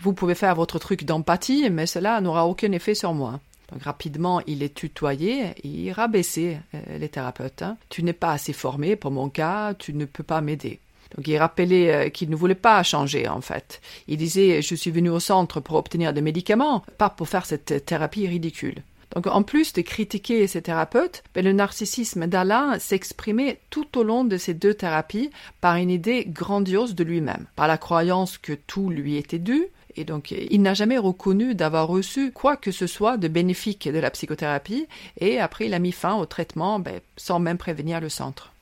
Vous 0.00 0.12
pouvez 0.12 0.34
faire 0.34 0.54
votre 0.54 0.78
truc 0.78 1.04
d'empathie, 1.04 1.68
mais 1.70 1.86
cela 1.86 2.20
n'aura 2.20 2.46
aucun 2.46 2.70
effet 2.72 2.94
sur 2.94 3.14
moi. 3.14 3.40
Donc 3.72 3.82
rapidement, 3.82 4.40
il 4.46 4.58
les 4.58 4.68
tutoyait 4.68 5.54
et 5.62 5.68
il 5.68 5.90
rabaissait 5.92 6.60
euh, 6.74 6.98
les 6.98 7.08
thérapeutes. 7.08 7.62
Hein. 7.62 7.76
Tu 7.88 8.02
n'es 8.02 8.12
pas 8.12 8.32
assez 8.32 8.52
formé 8.52 8.94
pour 8.96 9.10
mon 9.10 9.28
cas, 9.28 9.74
tu 9.74 9.94
ne 9.94 10.04
peux 10.04 10.22
pas 10.22 10.40
m'aider. 10.40 10.78
Donc 11.16 11.26
il 11.26 11.38
rappelait 11.38 11.94
euh, 11.94 12.08
qu'il 12.10 12.28
ne 12.28 12.36
voulait 12.36 12.54
pas 12.54 12.82
changer 12.82 13.26
en 13.28 13.40
fait. 13.40 13.80
Il 14.06 14.18
disait 14.18 14.62
je 14.62 14.74
suis 14.74 14.90
venu 14.90 15.08
au 15.08 15.20
centre 15.20 15.60
pour 15.60 15.76
obtenir 15.76 16.12
des 16.12 16.20
médicaments, 16.20 16.84
pas 16.98 17.08
pour 17.08 17.28
faire 17.28 17.46
cette 17.46 17.86
thérapie 17.86 18.26
ridicule. 18.26 18.82
Donc, 19.14 19.28
en 19.28 19.42
plus 19.42 19.72
de 19.72 19.82
critiquer 19.82 20.46
ces 20.46 20.62
thérapeutes, 20.62 21.22
ben, 21.34 21.44
le 21.44 21.52
narcissisme 21.52 22.26
d'Alain 22.26 22.78
s'exprimait 22.78 23.60
tout 23.70 23.98
au 23.98 24.02
long 24.02 24.24
de 24.24 24.36
ces 24.36 24.54
deux 24.54 24.74
thérapies 24.74 25.30
par 25.60 25.76
une 25.76 25.90
idée 25.90 26.24
grandiose 26.24 26.94
de 26.94 27.04
lui-même, 27.04 27.46
par 27.54 27.68
la 27.68 27.78
croyance 27.78 28.38
que 28.38 28.52
tout 28.52 28.90
lui 28.90 29.16
était 29.16 29.38
dû, 29.38 29.68
et 29.96 30.04
donc, 30.04 30.32
il 30.32 30.60
n'a 30.60 30.74
jamais 30.74 30.98
reconnu 30.98 31.54
d'avoir 31.54 31.86
reçu 31.86 32.32
quoi 32.32 32.56
que 32.56 32.72
ce 32.72 32.88
soit 32.88 33.16
de 33.16 33.28
bénéfique 33.28 33.88
de 33.88 33.98
la 33.98 34.10
psychothérapie, 34.10 34.88
et 35.20 35.38
après, 35.38 35.66
il 35.66 35.74
a 35.74 35.78
mis 35.78 35.92
fin 35.92 36.16
au 36.16 36.26
traitement 36.26 36.80
ben, 36.80 37.00
sans 37.16 37.38
même 37.38 37.58
prévenir 37.58 38.00
le 38.00 38.08
centre. 38.08 38.52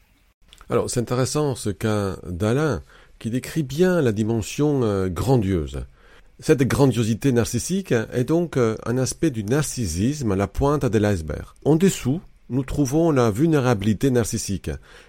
Alors, 0.68 0.90
c'est 0.90 1.00
intéressant 1.00 1.54
ce 1.54 1.70
cas 1.70 2.16
d'Alain, 2.26 2.82
qui 3.18 3.30
décrit 3.30 3.62
bien 3.62 4.02
la 4.02 4.12
dimension 4.12 4.82
euh, 4.82 5.08
grandiose 5.08 5.86
cette 6.42 6.64
grandiosité 6.64 7.30
narcissique 7.30 7.92
est 7.92 8.24
donc 8.24 8.56
euh, 8.56 8.76
un 8.84 8.98
aspect 8.98 9.30
du 9.30 9.44
narcissisme 9.44 10.32
à 10.32 10.36
la 10.36 10.48
pointe 10.48 10.84
de 10.84 10.98
l'iceberg. 10.98 11.46
En 11.64 11.76
dessous, 11.76 12.20
nous 12.50 12.64
trouvons 12.64 13.12
la 13.12 13.30
vulnérabilité 13.30 14.10
narcissique. 14.10 14.68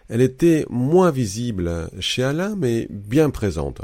Elle 0.09 0.21
était 0.21 0.63
moins 0.69 1.09
visible 1.09 1.89
chez 1.99 2.21
Alain, 2.21 2.55
mais 2.55 2.87
bien 2.91 3.31
présente. 3.31 3.81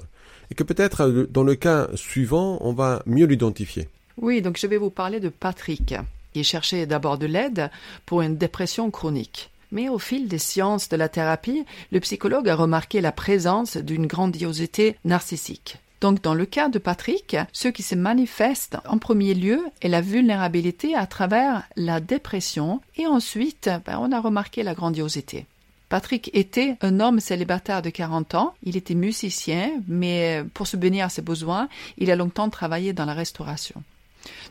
Et 0.51 0.55
que 0.55 0.63
peut-être 0.63 1.01
euh, 1.01 1.25
dans 1.27 1.41
le 1.41 1.55
cas 1.55 1.87
suivant, 1.95 2.59
on 2.61 2.71
va 2.73 3.01
mieux 3.07 3.25
l'identifier. 3.25 3.89
Oui, 4.17 4.43
donc 4.43 4.59
je 4.59 4.67
vais 4.67 4.77
vous 4.77 4.91
parler 4.91 5.19
de 5.19 5.29
Patrick. 5.29 5.95
Il 6.35 6.43
cherchait 6.43 6.85
d'abord 6.85 7.17
de 7.17 7.25
l'aide 7.25 7.71
pour 8.05 8.21
une 8.21 8.37
dépression 8.37 8.91
chronique. 8.91 9.49
Mais 9.71 9.89
au 9.89 9.97
fil 9.97 10.27
des 10.27 10.37
sciences 10.37 10.87
de 10.87 10.97
la 10.97 11.09
thérapie, 11.09 11.65
le 11.91 11.99
psychologue 11.99 12.47
a 12.47 12.55
remarqué 12.55 13.01
la 13.01 13.11
présence 13.11 13.75
d'une 13.75 14.05
grandiosité 14.05 14.97
narcissique. 15.03 15.79
Donc, 16.01 16.21
dans 16.21 16.33
le 16.33 16.45
cas 16.45 16.69
de 16.69 16.79
Patrick, 16.79 17.35
ce 17.51 17.67
qui 17.67 17.83
se 17.83 17.95
manifeste 17.95 18.77
en 18.87 18.97
premier 18.97 19.33
lieu 19.33 19.61
est 19.81 19.89
la 19.89 20.01
vulnérabilité 20.01 20.95
à 20.95 21.05
travers 21.07 21.63
la 21.75 21.99
dépression 21.99 22.81
et 22.95 23.05
ensuite, 23.05 23.69
ben, 23.85 23.99
on 23.99 24.11
a 24.11 24.21
remarqué 24.21 24.63
la 24.63 24.73
grandiosité. 24.73 25.45
Patrick 25.89 26.29
était 26.33 26.77
un 26.81 26.99
homme 26.99 27.19
célibataire 27.19 27.81
de 27.81 27.89
40 27.89 28.35
ans. 28.35 28.53
Il 28.63 28.77
était 28.77 28.93
musicien, 28.93 29.71
mais 29.87 30.43
pour 30.53 30.67
subvenir 30.67 31.05
à 31.05 31.09
ses 31.09 31.23
besoins, 31.23 31.67
il 31.97 32.11
a 32.11 32.15
longtemps 32.15 32.49
travaillé 32.49 32.93
dans 32.93 33.05
la 33.05 33.13
restauration. 33.13 33.83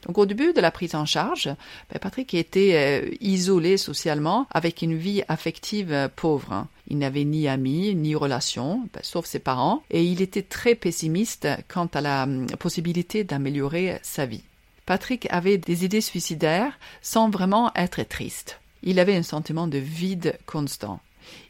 Donc 0.07 0.19
au 0.19 0.27
début 0.27 0.53
de 0.53 0.61
la 0.61 0.71
prise 0.71 0.95
en 0.95 1.07
charge, 1.07 1.47
ben, 1.91 1.99
Patrick 2.01 2.35
était 2.35 2.73
euh, 2.75 3.11
isolé 3.21 3.77
socialement 3.77 4.47
avec 4.51 4.83
une 4.83 4.97
vie 4.97 5.23
affective 5.29 5.93
euh, 5.93 6.09
pauvre. 6.15 6.67
Il 6.89 6.99
n'avait 6.99 7.25
ni 7.25 7.49
amis, 7.49 7.95
ni 7.95 8.15
relations, 8.15 8.89
ben, 8.93 9.01
sauf 9.03 9.27
ses 9.27 9.39
parents, 9.39 9.83
et 9.91 10.05
il 10.05 10.23
était 10.23 10.43
très 10.43 10.75
pessimiste 10.75 11.49
quant 11.69 11.89
à 11.95 12.01
la 12.01 12.25
hum, 12.25 12.47
possibilité 12.59 13.25
d'améliorer 13.25 13.99
sa 14.03 14.27
vie. 14.27 14.43
Patrick 14.87 15.27
avait 15.31 15.59
des 15.59 15.85
idées 15.85 16.01
suicidaires 16.01 16.79
sans 17.03 17.29
vraiment 17.29 17.73
être 17.75 18.03
triste. 18.05 18.59
Il 18.83 18.99
avait 19.01 19.17
un 19.17 19.23
sentiment 19.23 19.67
de 19.67 19.79
vide 19.79 20.39
constant. 20.47 21.01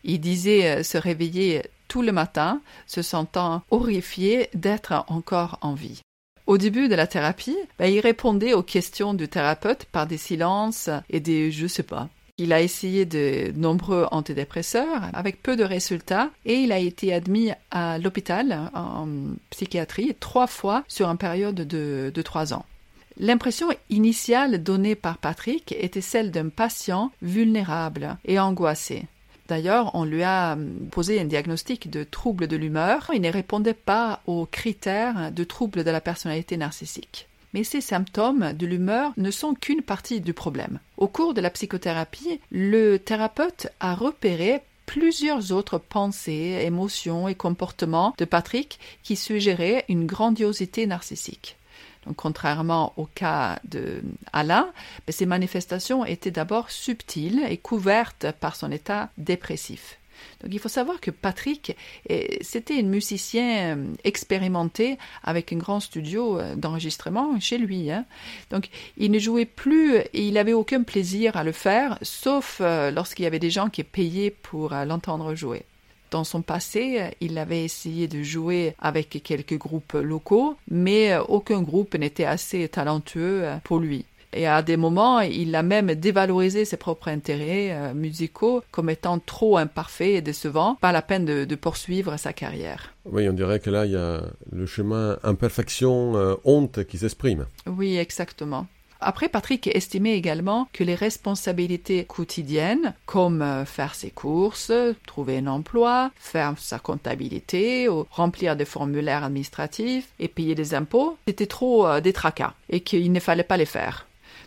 Il 0.02 0.20
disait 0.20 0.78
euh, 0.78 0.82
se 0.82 0.98
réveiller 0.98 1.62
tout 1.86 2.02
le 2.02 2.12
matin, 2.12 2.60
se 2.86 3.02
sentant 3.02 3.62
horrifié 3.70 4.50
d'être 4.54 5.04
encore 5.08 5.58
en 5.62 5.74
vie. 5.74 6.00
Au 6.48 6.56
début 6.56 6.88
de 6.88 6.94
la 6.94 7.06
thérapie, 7.06 7.58
ben, 7.78 7.92
il 7.92 8.00
répondait 8.00 8.54
aux 8.54 8.62
questions 8.62 9.12
du 9.12 9.28
thérapeute 9.28 9.84
par 9.84 10.06
des 10.06 10.16
silences 10.16 10.88
et 11.10 11.20
des 11.20 11.52
je 11.52 11.66
sais 11.66 11.82
pas. 11.82 12.08
Il 12.38 12.54
a 12.54 12.62
essayé 12.62 13.04
de 13.04 13.52
nombreux 13.54 14.06
antidépresseurs 14.12 15.10
avec 15.12 15.42
peu 15.42 15.56
de 15.56 15.62
résultats 15.62 16.30
et 16.46 16.54
il 16.54 16.72
a 16.72 16.78
été 16.78 17.12
admis 17.12 17.50
à 17.70 17.98
l'hôpital 17.98 18.70
en 18.72 19.06
psychiatrie 19.50 20.16
trois 20.18 20.46
fois 20.46 20.84
sur 20.88 21.10
une 21.10 21.18
période 21.18 21.54
de, 21.54 22.10
de 22.14 22.22
trois 22.22 22.54
ans. 22.54 22.64
L'impression 23.18 23.68
initiale 23.90 24.62
donnée 24.62 24.94
par 24.94 25.18
Patrick 25.18 25.74
était 25.78 26.00
celle 26.00 26.30
d'un 26.30 26.48
patient 26.48 27.12
vulnérable 27.20 28.16
et 28.24 28.38
angoissé. 28.38 29.04
D'ailleurs, 29.48 29.94
on 29.94 30.04
lui 30.04 30.22
a 30.22 30.52
hum, 30.52 30.88
posé 30.90 31.20
un 31.20 31.24
diagnostic 31.24 31.90
de 31.90 32.04
trouble 32.04 32.46
de 32.46 32.56
l'humeur. 32.56 33.10
Il 33.14 33.22
ne 33.22 33.32
répondait 33.32 33.74
pas 33.74 34.20
aux 34.26 34.46
critères 34.46 35.32
de 35.32 35.44
trouble 35.44 35.84
de 35.84 35.90
la 35.90 36.00
personnalité 36.00 36.56
narcissique. 36.56 37.26
Mais 37.54 37.64
ces 37.64 37.80
symptômes 37.80 38.52
de 38.52 38.66
l'humeur 38.66 39.12
ne 39.16 39.30
sont 39.30 39.54
qu'une 39.54 39.82
partie 39.82 40.20
du 40.20 40.34
problème. 40.34 40.80
Au 40.98 41.08
cours 41.08 41.32
de 41.32 41.40
la 41.40 41.50
psychothérapie, 41.50 42.40
le 42.50 42.98
thérapeute 42.98 43.68
a 43.80 43.94
repéré 43.94 44.60
plusieurs 44.84 45.52
autres 45.52 45.78
pensées, 45.78 46.60
émotions 46.62 47.26
et 47.26 47.34
comportements 47.34 48.14
de 48.18 48.24
Patrick 48.26 48.78
qui 49.02 49.16
suggéraient 49.16 49.84
une 49.88 50.06
grandiosité 50.06 50.86
narcissique 50.86 51.56
contrairement 52.16 52.92
au 52.96 53.06
cas 53.06 53.58
de 53.64 54.02
Alain, 54.32 54.70
ben, 55.06 55.12
ces 55.12 55.26
manifestations 55.26 56.04
étaient 56.04 56.30
d'abord 56.30 56.70
subtiles 56.70 57.42
et 57.48 57.58
couvertes 57.58 58.26
par 58.40 58.56
son 58.56 58.70
état 58.70 59.10
dépressif. 59.18 59.98
Donc 60.42 60.52
il 60.52 60.58
faut 60.58 60.68
savoir 60.68 61.00
que 61.00 61.10
Patrick, 61.10 61.76
c'était 62.40 62.78
un 62.78 62.82
musicien 62.82 63.76
euh, 63.76 63.84
expérimenté 64.04 64.98
avec 65.22 65.52
un 65.52 65.56
grand 65.56 65.80
studio 65.80 66.38
euh, 66.38 66.54
d'enregistrement 66.54 67.38
chez 67.40 67.58
lui. 67.58 67.90
Hein. 67.90 68.04
Donc 68.50 68.68
il 68.96 69.10
ne 69.10 69.18
jouait 69.18 69.46
plus 69.46 69.96
et 69.96 70.26
il 70.26 70.34
n'avait 70.34 70.52
aucun 70.52 70.82
plaisir 70.82 71.36
à 71.36 71.44
le 71.44 71.52
faire, 71.52 71.98
sauf 72.02 72.58
euh, 72.60 72.90
lorsqu'il 72.90 73.24
y 73.24 73.26
avait 73.26 73.38
des 73.38 73.50
gens 73.50 73.68
qui 73.68 73.84
payaient 73.84 74.30
pour 74.30 74.70
l'entendre 74.70 75.34
jouer. 75.34 75.64
Dans 76.10 76.24
son 76.24 76.42
passé, 76.42 77.10
il 77.20 77.38
avait 77.38 77.64
essayé 77.64 78.08
de 78.08 78.22
jouer 78.22 78.74
avec 78.78 79.20
quelques 79.22 79.58
groupes 79.58 79.94
locaux, 79.94 80.56
mais 80.70 81.16
aucun 81.28 81.62
groupe 81.62 81.94
n'était 81.94 82.24
assez 82.24 82.68
talentueux 82.68 83.44
pour 83.64 83.78
lui. 83.78 84.04
Et 84.32 84.46
à 84.46 84.62
des 84.62 84.76
moments, 84.76 85.20
il 85.20 85.54
a 85.54 85.62
même 85.62 85.94
dévalorisé 85.94 86.64
ses 86.64 86.76
propres 86.76 87.08
intérêts 87.08 87.70
euh, 87.72 87.94
musicaux 87.94 88.62
comme 88.70 88.90
étant 88.90 89.18
trop 89.18 89.56
imparfaits 89.56 90.16
et 90.16 90.20
décevants, 90.20 90.76
pas 90.80 90.92
la 90.92 91.02
peine 91.02 91.24
de, 91.24 91.54
poursuivre 91.54 92.16
sa 92.18 92.32
carrière. 92.32 92.94
Oui, 93.04 93.28
on 93.28 93.32
dirait 93.32 93.58
que 93.58 93.70
là, 93.70 93.86
il 93.86 93.92
y 93.92 93.96
a 93.96 94.22
le 94.52 94.66
chemin 94.66 95.18
imperfection, 95.22 96.16
euh, 96.16 96.34
honte 96.44 96.84
qui 96.84 96.98
s'exprime. 96.98 97.46
Oui, 97.66 97.96
exactement. 97.96 98.66
Après, 99.00 99.28
Patrick 99.28 99.68
estimait 99.68 100.16
également 100.16 100.68
que 100.72 100.82
les 100.82 100.96
responsabilités 100.96 102.04
quotidiennes, 102.04 102.94
comme 103.06 103.42
euh, 103.42 103.64
faire 103.64 103.94
ses 103.94 104.10
courses, 104.10 104.72
trouver 105.06 105.38
un 105.38 105.46
emploi, 105.46 106.10
faire 106.16 106.54
sa 106.58 106.80
comptabilité, 106.80 107.88
ou 107.88 108.06
remplir 108.10 108.56
des 108.56 108.64
formulaires 108.64 109.22
administratifs 109.22 110.08
et 110.18 110.26
payer 110.26 110.56
des 110.56 110.74
impôts, 110.74 111.16
c'était 111.28 111.46
trop 111.46 111.86
euh, 111.86 112.00
des 112.00 112.12
tracas 112.12 112.54
et 112.70 112.80
qu'il 112.80 113.12
ne 113.12 113.20
fallait 113.20 113.44
pas 113.44 113.56
les 113.56 113.66
faire. 113.66 114.06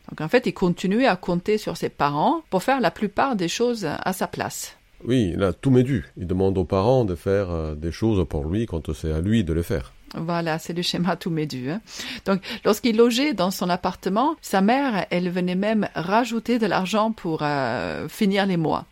Donc 0.10 0.20
en 0.20 0.27
fait, 0.27 0.46
il 0.46 0.53
continuait 0.53 1.08
à 1.08 1.15
compter 1.15 1.58
sur 1.58 1.77
ses 1.77 1.89
parents 1.89 2.41
pour 2.50 2.63
faire 2.63 2.81
la 2.81 2.91
plupart 2.91 3.38
des 3.38 3.48
choses 3.48 3.86
à 3.86 4.13
sa 4.13 4.27
place. 4.27 4.75
Oui, 5.05 5.34
là, 5.38 5.53
tout 5.53 5.72
m'est 5.72 5.84
dû. 5.84 6.05
Il 6.17 6.27
demande 6.27 6.58
aux 6.58 6.65
parents 6.65 7.05
de 7.05 7.15
faire 7.15 7.50
euh, 7.50 7.75
des 7.75 7.91
choses 7.91 8.25
pour 8.27 8.46
lui 8.46 8.65
quand 8.65 8.93
c'est 8.93 9.12
à 9.12 9.22
lui 9.22 9.43
de 9.43 9.53
le 9.53 9.62
faire. 9.62 9.93
Voilà, 10.15 10.60
c'est 10.60 10.74
le 10.74 10.82
schéma 10.82 11.15
tout 11.15 11.30
médu. 11.30 11.70
Hein. 11.70 11.82
Donc, 12.25 12.41
lorsqu'il 12.65 12.98
logeait 12.98 13.34
dans 13.34 13.51
son 13.51 13.70
appartement, 13.70 14.36
sa 14.41 14.62
mère, 14.62 15.06
elle 15.10 15.30
venait 15.30 15.56
même 15.56 15.88
rajouter 15.96 16.60
de 16.60 16.65
l'argent 16.65 17.12
pour 17.12 17.39
euh, 17.41 18.08
finir 18.10 18.46
les 18.46 18.58
mois. 18.58 18.86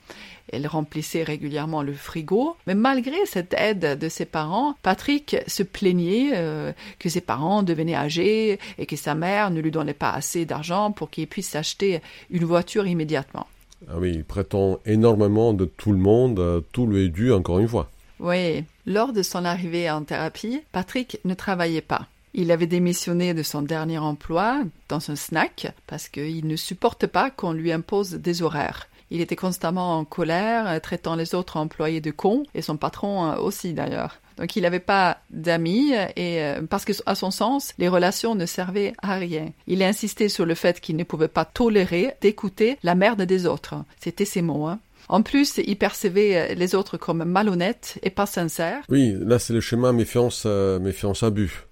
Elle 0.51 0.65
remplissait 0.65 1.23
régulièrement 1.23 1.83
le 1.83 1.93
frigo, 1.93 2.55
mais 2.65 2.73
malgré 2.73 3.17
cette 3.25 3.53
aide 3.53 3.99
de 3.99 4.09
ses 4.09 4.25
parents, 4.25 4.75
Patrick 4.81 5.37
se 5.45 5.61
plaignait 5.61 6.31
euh, 6.33 6.71
que 6.97 7.09
ses 7.09 7.21
parents 7.21 7.61
devenaient 7.61 7.95
âgés 7.95 8.59
et 8.77 8.85
que 8.85 8.95
sa 8.95 9.13
mère 9.13 9.51
ne 9.51 9.61
lui 9.61 9.71
donnait 9.71 9.93
pas 9.93 10.11
assez 10.11 10.45
d'argent 10.45 10.91
pour 10.91 11.11
qu'il 11.11 11.27
puisse 11.27 11.49
s'acheter 11.49 12.01
une 12.31 12.45
voiture 12.45 12.87
immédiatement. 12.87 13.45
Ah 13.87 13.93
oui, 13.97 14.11
il 14.15 14.23
prétend 14.23 14.79
énormément 14.85 15.53
de 15.53 15.65
tout 15.65 15.91
le 15.91 15.99
monde, 15.99 16.39
euh, 16.39 16.61
tout 16.71 16.87
lui 16.87 17.05
est 17.05 17.09
dû 17.09 17.31
encore 17.31 17.59
une 17.59 17.67
fois. 17.67 17.89
Oui, 18.19 18.65
lors 18.89 19.13
de 19.13 19.21
son 19.21 19.45
arrivée 19.45 19.89
en 19.89 20.03
thérapie, 20.03 20.61
Patrick 20.71 21.19
ne 21.23 21.35
travaillait 21.35 21.79
pas. 21.79 22.07
Il 22.33 22.51
avait 22.51 22.67
démissionné 22.67 23.35
de 23.35 23.43
son 23.43 23.61
dernier 23.61 23.99
emploi 23.99 24.61
dans 24.89 25.11
un 25.11 25.15
snack 25.15 25.71
parce 25.85 26.09
qu'il 26.09 26.47
ne 26.47 26.55
supporte 26.55 27.05
pas 27.05 27.29
qu'on 27.29 27.53
lui 27.53 27.71
impose 27.71 28.15
des 28.15 28.41
horaires. 28.41 28.87
Il 29.11 29.21
était 29.21 29.35
constamment 29.35 29.97
en 29.97 30.05
colère, 30.05 30.81
traitant 30.81 31.15
les 31.15 31.35
autres 31.35 31.57
employés 31.57 32.01
de 32.01 32.11
cons, 32.11 32.43
et 32.53 32.61
son 32.61 32.77
patron 32.77 33.31
euh, 33.31 33.37
aussi 33.37 33.73
d'ailleurs. 33.73 34.17
Donc 34.37 34.55
il 34.55 34.63
n'avait 34.63 34.79
pas 34.79 35.17
d'amis 35.29 35.91
et 36.15 36.41
euh, 36.41 36.61
parce 36.67 36.85
que 36.85 36.93
à 37.05 37.13
son 37.13 37.29
sens, 37.29 37.73
les 37.77 37.89
relations 37.89 38.35
ne 38.35 38.45
servaient 38.45 38.93
à 39.01 39.15
rien. 39.15 39.49
Il 39.67 39.83
insistait 39.83 40.29
sur 40.29 40.45
le 40.45 40.55
fait 40.55 40.79
qu'il 40.79 40.95
ne 40.95 41.03
pouvait 41.03 41.27
pas 41.27 41.45
tolérer 41.45 42.15
d'écouter 42.21 42.77
la 42.81 42.95
merde 42.95 43.21
des 43.23 43.45
autres. 43.45 43.75
C'était 43.99 44.25
ses 44.25 44.41
mots. 44.41 44.67
Hein. 44.67 44.79
En 45.11 45.23
plus, 45.23 45.59
il 45.65 45.75
percevait 45.75 46.51
euh, 46.51 46.53
les 46.53 46.75
autres 46.75 46.97
comme 46.97 47.23
malhonnêtes 47.23 47.97
et 48.03 48.11
pas 48.11 48.27
sincères. 48.27 48.83
Oui, 48.89 49.15
là 49.19 49.39
c'est 49.39 49.53
le 49.53 49.59
schéma 49.59 49.91
méfiance, 49.91 50.43
euh, 50.45 50.77
méfiance 50.79 51.23
abus. 51.23 51.65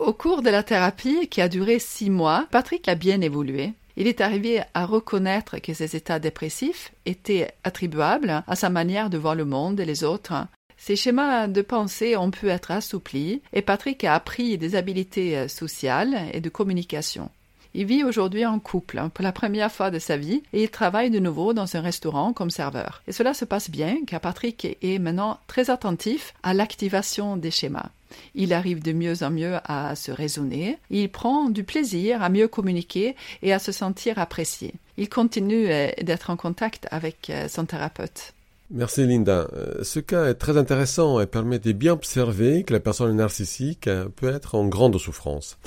Au 0.00 0.12
cours 0.12 0.42
de 0.42 0.50
la 0.50 0.64
thérapie, 0.64 1.28
qui 1.28 1.40
a 1.40 1.48
duré 1.48 1.78
six 1.78 2.10
mois, 2.10 2.48
Patrick 2.50 2.88
a 2.88 2.96
bien 2.96 3.20
évolué. 3.20 3.74
Il 3.96 4.06
est 4.06 4.20
arrivé 4.20 4.62
à 4.74 4.84
reconnaître 4.84 5.58
que 5.58 5.72
ses 5.72 5.96
états 5.96 6.18
dépressifs 6.18 6.92
étaient 7.06 7.52
attribuables 7.64 8.44
à 8.46 8.56
sa 8.56 8.68
manière 8.68 9.10
de 9.10 9.18
voir 9.18 9.34
le 9.34 9.44
monde 9.44 9.80
et 9.80 9.86
les 9.86 10.04
autres. 10.04 10.34
Ses 10.76 10.96
schémas 10.96 11.48
de 11.48 11.62
pensée 11.62 12.16
ont 12.16 12.30
pu 12.30 12.48
être 12.50 12.70
assouplis 12.70 13.40
et 13.54 13.62
Patrick 13.62 14.04
a 14.04 14.14
appris 14.14 14.58
des 14.58 14.76
habiletés 14.76 15.48
sociales 15.48 16.16
et 16.32 16.40
de 16.40 16.50
communication. 16.50 17.30
Il 17.78 17.84
vit 17.84 18.04
aujourd'hui 18.04 18.46
en 18.46 18.58
couple 18.58 19.02
pour 19.12 19.22
la 19.22 19.32
première 19.32 19.70
fois 19.70 19.90
de 19.90 19.98
sa 19.98 20.16
vie 20.16 20.42
et 20.54 20.62
il 20.62 20.70
travaille 20.70 21.10
de 21.10 21.18
nouveau 21.18 21.52
dans 21.52 21.76
un 21.76 21.80
restaurant 21.82 22.32
comme 22.32 22.48
serveur. 22.48 23.02
Et 23.06 23.12
cela 23.12 23.34
se 23.34 23.44
passe 23.44 23.70
bien 23.70 23.98
car 24.06 24.20
Patrick 24.20 24.78
est 24.80 24.98
maintenant 24.98 25.38
très 25.46 25.68
attentif 25.68 26.32
à 26.42 26.54
l'activation 26.54 27.36
des 27.36 27.50
schémas. 27.50 27.90
Il 28.34 28.52
arrive 28.52 28.82
de 28.82 28.92
mieux 28.92 29.22
en 29.22 29.30
mieux 29.30 29.56
à 29.64 29.96
se 29.96 30.10
raisonner, 30.10 30.78
il 30.90 31.10
prend 31.10 31.50
du 31.50 31.64
plaisir 31.64 32.22
à 32.22 32.28
mieux 32.28 32.48
communiquer 32.48 33.16
et 33.42 33.52
à 33.52 33.58
se 33.58 33.72
sentir 33.72 34.18
apprécié. 34.18 34.74
Il 34.96 35.08
continue 35.08 35.68
euh, 35.70 35.88
d'être 36.02 36.30
en 36.30 36.36
contact 36.36 36.86
avec 36.90 37.30
euh, 37.30 37.48
son 37.48 37.66
thérapeute. 37.66 38.32
Merci 38.70 39.06
Linda. 39.06 39.48
Euh, 39.52 39.84
ce 39.84 40.00
cas 40.00 40.26
est 40.26 40.34
très 40.34 40.56
intéressant 40.56 41.20
et 41.20 41.26
permet 41.26 41.58
de 41.58 41.72
bien 41.72 41.92
observer 41.92 42.64
que 42.64 42.72
la 42.72 42.80
personne 42.80 43.14
narcissique 43.14 43.88
peut 44.16 44.28
être 44.28 44.54
en 44.54 44.66
grande 44.66 44.98
souffrance. 44.98 45.58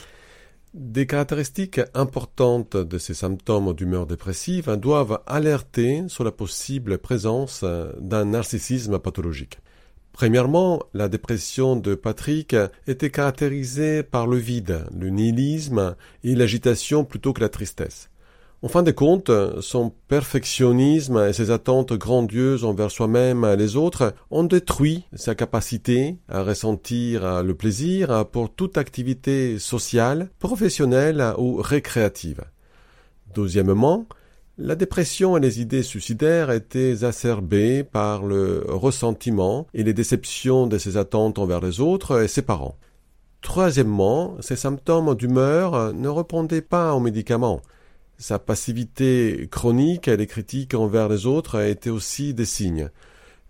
Des 0.73 1.07
caractéristiques 1.07 1.81
importantes 1.95 2.77
de 2.77 2.97
ces 2.99 3.15
symptômes 3.15 3.73
d'humeur 3.73 4.05
dépressive 4.05 4.69
doivent 4.75 5.19
alerter 5.25 6.03
sur 6.09 6.23
la 6.23 6.31
possible 6.31 6.99
présence 6.99 7.63
d'un 7.99 8.25
narcissisme 8.25 8.99
pathologique. 8.99 9.57
Premièrement, 10.13 10.81
la 10.93 11.07
dépression 11.07 11.75
de 11.75 11.95
Patrick 11.95 12.55
était 12.87 13.09
caractérisée 13.09 14.03
par 14.03 14.27
le 14.27 14.37
vide, 14.37 14.85
le 14.97 15.09
nihilisme 15.09 15.95
et 16.23 16.35
l'agitation 16.35 17.05
plutôt 17.05 17.31
que 17.31 17.41
la 17.41 17.49
tristesse. 17.49 18.09
En 18.61 18.67
fin 18.67 18.83
de 18.83 18.91
compte, 18.91 19.31
son 19.61 19.93
perfectionnisme 20.09 21.17
et 21.29 21.31
ses 21.31 21.49
attentes 21.49 21.93
grandioses 21.93 22.65
envers 22.65 22.91
soi-même 22.91 23.45
et 23.45 23.55
les 23.55 23.77
autres 23.77 24.13
ont 24.31 24.43
détruit 24.43 25.05
sa 25.13 25.33
capacité 25.33 26.17
à 26.27 26.43
ressentir 26.43 27.41
le 27.41 27.53
plaisir 27.53 28.25
pour 28.29 28.53
toute 28.53 28.77
activité 28.77 29.59
sociale, 29.59 30.29
professionnelle 30.39 31.23
ou 31.37 31.55
récréative. 31.61 32.43
Deuxièmement, 33.33 34.07
la 34.59 34.75
dépression 34.75 35.37
et 35.37 35.39
les 35.39 35.61
idées 35.61 35.83
suicidaires 35.83 36.51
étaient 36.51 36.91
exacerbées 36.91 37.85
par 37.85 38.23
le 38.25 38.65
ressentiment 38.67 39.65
et 39.73 39.83
les 39.83 39.93
déceptions 39.93 40.67
de 40.67 40.77
ses 40.77 40.97
attentes 40.97 41.39
envers 41.39 41.61
les 41.61 41.79
autres 41.79 42.21
et 42.21 42.27
ses 42.27 42.41
parents. 42.41 42.77
Troisièmement, 43.41 44.35
ces 44.41 44.57
symptômes 44.57 45.15
d'humeur 45.15 45.93
ne 45.93 46.09
répondaient 46.09 46.61
pas 46.61 46.93
aux 46.93 46.99
médicaments. 46.99 47.61
Sa 48.17 48.37
passivité 48.37 49.47
chronique 49.49 50.09
et 50.09 50.17
les 50.17 50.27
critiques 50.27 50.73
envers 50.73 51.07
les 51.07 51.25
autres 51.25 51.61
étaient 51.61 51.89
aussi 51.89 52.33
des 52.33 52.43
signes. 52.43 52.89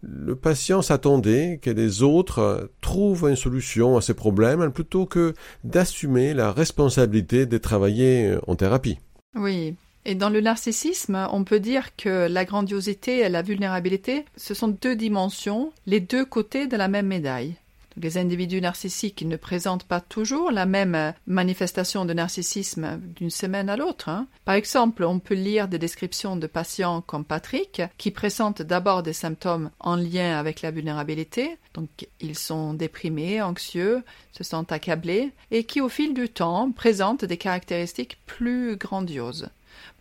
Le 0.04 0.36
patient 0.36 0.84
s'attendait 0.84 1.60
que 1.60 1.72
les 1.72 2.04
autres 2.04 2.70
trouvent 2.82 3.28
une 3.28 3.36
solution 3.36 3.98
à 3.98 4.02
ses 4.02 4.14
problèmes 4.14 4.72
plutôt 4.72 5.08
que 5.08 5.34
d'assumer 5.64 6.36
la 6.36 6.52
responsabilité 6.52 7.48
de 7.48 7.58
travailler 7.58 8.38
en 8.46 8.56
thérapie. 8.56 9.00
Oui, 9.36 9.76
et 10.10 10.16
dans 10.16 10.32
le 10.32 10.42
narcissisme, 10.42 11.28
on 11.32 11.44
peut 11.44 11.60
dire 11.60 11.96
que 11.96 12.28
la 12.28 12.44
grandiosité 12.44 13.20
et 13.20 13.30
la 13.30 13.44
vulnérabilité, 13.44 14.26
ce 14.38 14.56
sont 14.56 14.70
deux 14.70 14.96
dimensions, 14.96 15.72
les 15.86 16.00
deux 16.00 16.26
côtés 16.26 16.66
de 16.66 16.76
la 16.76 16.88
même 16.88 17.06
médaille. 17.06 17.58
Les 17.96 18.18
individus 18.18 18.60
narcissiques 18.60 19.22
ne 19.22 19.36
présentent 19.36 19.84
pas 19.84 20.02
toujours 20.02 20.50
la 20.50 20.66
même 20.66 21.14
manifestation 21.28 22.06
de 22.06 22.14
narcissisme 22.14 23.00
d'une 23.16 23.30
semaine 23.30 23.70
à 23.70 23.78
l'autre. 23.78 24.10
Hein. 24.10 24.26
Par 24.46 24.56
exemple, 24.56 25.04
on 25.04 25.20
peut 25.20 25.36
lire 25.36 25.68
des 25.68 25.78
descriptions 25.78 26.36
de 26.36 26.48
patients 26.48 27.02
comme 27.02 27.24
Patrick 27.24 27.84
qui 28.00 28.10
présentent 28.10 28.64
d'abord 28.64 29.04
des 29.04 29.14
symptômes 29.14 29.70
en 29.80 29.96
lien 29.96 30.40
avec 30.40 30.64
la 30.64 30.72
vulnérabilité, 30.72 31.58
donc 31.76 32.08
ils 32.20 32.38
sont 32.38 32.74
déprimés, 32.74 33.44
anxieux, 33.44 34.02
se 34.32 34.44
sentent 34.44 34.72
accablés, 34.72 35.34
et 35.52 35.66
qui 35.66 35.82
au 35.82 35.90
fil 35.90 36.16
du 36.16 36.30
temps 36.30 36.72
présentent 36.72 37.26
des 37.26 37.38
caractéristiques 37.38 38.18
plus 38.26 38.76
grandioses. 38.76 39.50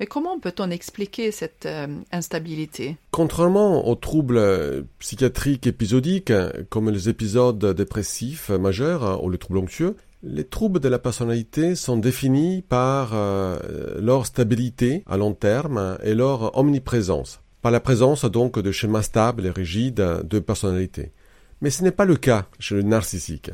Mais 0.00 0.06
comment 0.06 0.38
peut-on 0.38 0.70
expliquer 0.70 1.30
cette 1.32 1.66
euh, 1.66 1.87
instabilité? 2.12 2.96
Contrairement 3.11 3.88
aux 3.88 3.96
troubles 3.96 4.84
psychiatriques 4.98 5.66
épisodiques, 5.66 6.32
comme 6.68 6.90
les 6.90 7.08
épisodes 7.08 7.64
dépressifs 7.74 8.50
majeurs 8.50 9.24
ou 9.24 9.30
les 9.30 9.38
troubles 9.38 9.58
anxieux, 9.58 9.96
les 10.22 10.44
troubles 10.44 10.80
de 10.80 10.88
la 10.88 10.98
personnalité 10.98 11.74
sont 11.74 11.96
définis 11.96 12.62
par 12.62 13.11
euh, 13.14 14.00
leur 14.00 14.26
stabilité 14.26 15.04
à 15.06 15.16
long 15.16 15.32
terme 15.32 15.98
et 16.02 16.14
leur 16.14 16.56
omniprésence, 16.58 17.40
par 17.62 17.70
la 17.70 17.80
présence 17.80 18.24
donc 18.24 18.58
de 18.58 18.72
schémas 18.72 19.02
stables 19.02 19.46
et 19.46 19.50
rigides 19.50 20.04
de 20.24 20.38
personnalité. 20.40 21.12
Mais 21.61 21.70
ce 21.70 21.82
n'est 21.82 21.92
pas 21.92 22.04
le 22.04 22.16
cas 22.16 22.46
chez 22.58 22.74
le 22.74 22.82
narcissique. 22.82 23.50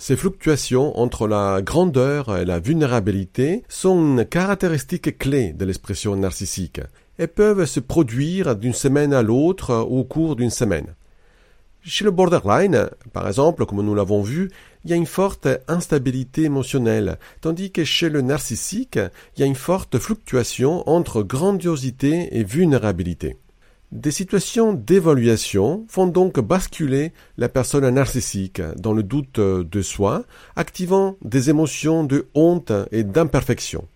Ces 0.00 0.16
fluctuations 0.16 0.96
entre 0.96 1.26
la 1.26 1.60
grandeur 1.60 2.36
et 2.36 2.44
la 2.44 2.60
vulnérabilité 2.60 3.64
sont 3.68 3.98
une 3.98 4.24
caractéristique 4.24 5.18
clé 5.18 5.52
de 5.52 5.64
l'expression 5.64 6.14
narcissique 6.14 6.80
et 7.18 7.26
peuvent 7.26 7.64
se 7.64 7.80
produire 7.80 8.54
d'une 8.54 8.74
semaine 8.74 9.12
à 9.12 9.22
l'autre 9.22 9.74
au 9.74 10.04
cours 10.04 10.36
d'une 10.36 10.50
semaine. 10.50 10.94
Chez 11.82 12.04
le 12.04 12.12
borderline, 12.12 12.90
par 13.12 13.26
exemple, 13.26 13.66
comme 13.66 13.82
nous 13.82 13.94
l'avons 13.94 14.22
vu, 14.22 14.52
il 14.84 14.90
y 14.90 14.92
a 14.92 14.96
une 14.96 15.04
forte 15.04 15.48
instabilité 15.66 16.44
émotionnelle, 16.44 17.18
tandis 17.40 17.72
que 17.72 17.82
chez 17.82 18.08
le 18.08 18.20
narcissique, 18.20 19.00
il 19.36 19.40
y 19.40 19.42
a 19.42 19.46
une 19.46 19.56
forte 19.56 19.98
fluctuation 19.98 20.88
entre 20.88 21.24
grandiosité 21.24 22.38
et 22.38 22.44
vulnérabilité. 22.44 23.36
Des 23.90 24.10
situations 24.10 24.74
d'évaluation 24.74 25.86
font 25.88 26.06
donc 26.06 26.38
basculer 26.40 27.12
la 27.38 27.48
personne 27.48 27.88
narcissique 27.88 28.60
dans 28.76 28.92
le 28.92 29.02
doute 29.02 29.40
de 29.40 29.82
soi, 29.82 30.24
activant 30.56 31.16
des 31.24 31.48
émotions 31.48 32.04
de 32.04 32.26
honte 32.34 32.70
et 32.92 33.02
d'imperfection. 33.02 33.88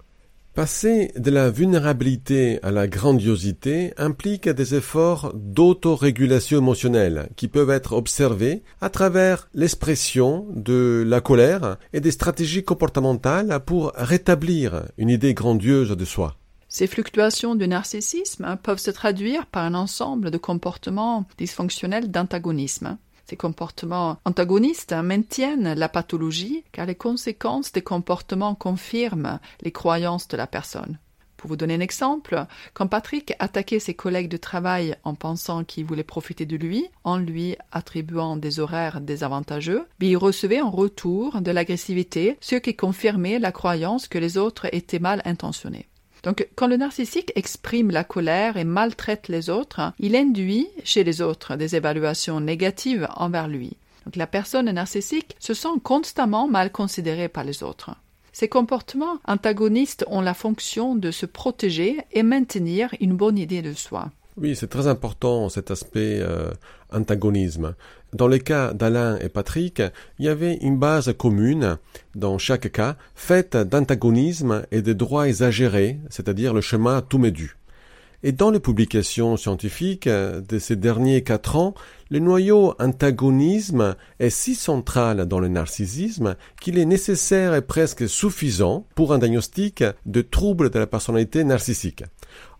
Passer 0.54 1.12
de 1.16 1.30
la 1.30 1.50
vulnérabilité 1.50 2.58
à 2.62 2.70
la 2.70 2.88
grandiosité 2.88 3.92
implique 3.98 4.48
des 4.48 4.74
efforts 4.74 5.32
d'autorégulation 5.34 6.58
émotionnelle 6.58 7.28
qui 7.36 7.48
peuvent 7.48 7.70
être 7.70 7.92
observés 7.92 8.62
à 8.80 8.88
travers 8.88 9.48
l'expression 9.52 10.46
de 10.54 11.04
la 11.06 11.20
colère 11.20 11.76
et 11.92 12.00
des 12.00 12.10
stratégies 12.10 12.64
comportementales 12.64 13.60
pour 13.64 13.92
rétablir 13.94 14.84
une 14.96 15.10
idée 15.10 15.34
grandiose 15.34 15.90
de 15.96 16.04
soi. 16.06 16.36
Ces 16.74 16.86
fluctuations 16.86 17.54
du 17.54 17.68
narcissisme 17.68 18.56
peuvent 18.62 18.78
se 18.78 18.90
traduire 18.90 19.44
par 19.44 19.62
un 19.62 19.74
ensemble 19.74 20.30
de 20.30 20.38
comportements 20.38 21.26
dysfonctionnels 21.36 22.10
d'antagonisme. 22.10 22.96
Ces 23.26 23.36
comportements 23.36 24.16
antagonistes 24.24 24.94
maintiennent 24.94 25.74
la 25.74 25.90
pathologie 25.90 26.64
car 26.72 26.86
les 26.86 26.94
conséquences 26.94 27.72
des 27.72 27.82
comportements 27.82 28.54
confirment 28.54 29.38
les 29.60 29.70
croyances 29.70 30.28
de 30.28 30.38
la 30.38 30.46
personne. 30.46 30.98
Pour 31.36 31.48
vous 31.48 31.56
donner 31.56 31.74
un 31.74 31.80
exemple, 31.80 32.46
quand 32.72 32.86
Patrick 32.86 33.34
attaquait 33.38 33.78
ses 33.78 33.92
collègues 33.92 34.30
de 34.30 34.38
travail 34.38 34.96
en 35.04 35.14
pensant 35.14 35.64
qu'ils 35.64 35.84
voulaient 35.84 36.02
profiter 36.02 36.46
de 36.46 36.56
lui, 36.56 36.86
en 37.04 37.18
lui 37.18 37.54
attribuant 37.70 38.36
des 38.36 38.60
horaires 38.60 39.02
désavantageux, 39.02 39.84
il 40.00 40.16
recevait 40.16 40.62
en 40.62 40.70
retour 40.70 41.42
de 41.42 41.50
l'agressivité, 41.50 42.38
ce 42.40 42.56
qui 42.56 42.74
confirmait 42.74 43.38
la 43.38 43.52
croyance 43.52 44.08
que 44.08 44.18
les 44.18 44.38
autres 44.38 44.72
étaient 44.72 45.00
mal 45.00 45.20
intentionnés. 45.26 45.90
Donc, 46.22 46.48
quand 46.54 46.68
le 46.68 46.76
narcissique 46.76 47.32
exprime 47.34 47.90
la 47.90 48.04
colère 48.04 48.56
et 48.56 48.64
maltraite 48.64 49.28
les 49.28 49.50
autres, 49.50 49.92
il 49.98 50.14
induit 50.14 50.68
chez 50.84 51.02
les 51.02 51.20
autres 51.20 51.56
des 51.56 51.74
évaluations 51.74 52.40
négatives 52.40 53.08
envers 53.16 53.48
lui. 53.48 53.76
Donc, 54.04 54.16
la 54.16 54.26
personne 54.26 54.70
narcissique 54.70 55.36
se 55.40 55.54
sent 55.54 55.80
constamment 55.82 56.48
mal 56.48 56.70
considérée 56.70 57.28
par 57.28 57.44
les 57.44 57.62
autres. 57.62 57.90
Ces 58.32 58.48
comportements 58.48 59.18
antagonistes 59.26 60.04
ont 60.08 60.22
la 60.22 60.34
fonction 60.34 60.94
de 60.94 61.10
se 61.10 61.26
protéger 61.26 61.98
et 62.12 62.22
maintenir 62.22 62.94
une 63.00 63.14
bonne 63.14 63.38
idée 63.38 63.60
de 63.60 63.74
soi. 63.74 64.10
Oui, 64.38 64.56
c'est 64.56 64.68
très 64.68 64.86
important 64.86 65.50
cet 65.50 65.70
aspect 65.70 66.18
euh, 66.20 66.50
antagonisme. 66.90 67.74
Dans 68.14 68.28
les 68.28 68.40
cas 68.40 68.72
d'Alain 68.72 69.18
et 69.18 69.28
Patrick, 69.28 69.82
il 70.18 70.24
y 70.24 70.28
avait 70.28 70.54
une 70.54 70.78
base 70.78 71.12
commune 71.18 71.76
dans 72.14 72.38
chaque 72.38 72.72
cas, 72.72 72.96
faite 73.14 73.56
d'antagonisme 73.56 74.64
et 74.70 74.80
de 74.80 74.94
droits 74.94 75.28
exagérés, 75.28 75.98
c'est-à-dire 76.08 76.54
le 76.54 76.62
schéma 76.62 77.02
tout 77.06 77.18
médu. 77.18 77.56
Et 78.22 78.32
dans 78.32 78.50
les 78.50 78.60
publications 78.60 79.36
scientifiques 79.36 80.08
de 80.08 80.58
ces 80.58 80.76
derniers 80.76 81.22
quatre 81.22 81.56
ans, 81.56 81.74
le 82.08 82.20
noyau 82.20 82.74
antagonisme 82.78 83.96
est 84.20 84.30
si 84.30 84.54
central 84.54 85.26
dans 85.26 85.40
le 85.40 85.48
narcissisme 85.48 86.36
qu'il 86.60 86.78
est 86.78 86.84
nécessaire 86.84 87.54
et 87.54 87.62
presque 87.62 88.08
suffisant 88.08 88.86
pour 88.94 89.12
un 89.12 89.18
diagnostic 89.18 89.82
de 90.06 90.22
trouble 90.22 90.70
de 90.70 90.78
la 90.78 90.86
personnalité 90.86 91.42
narcissique. 91.42 92.04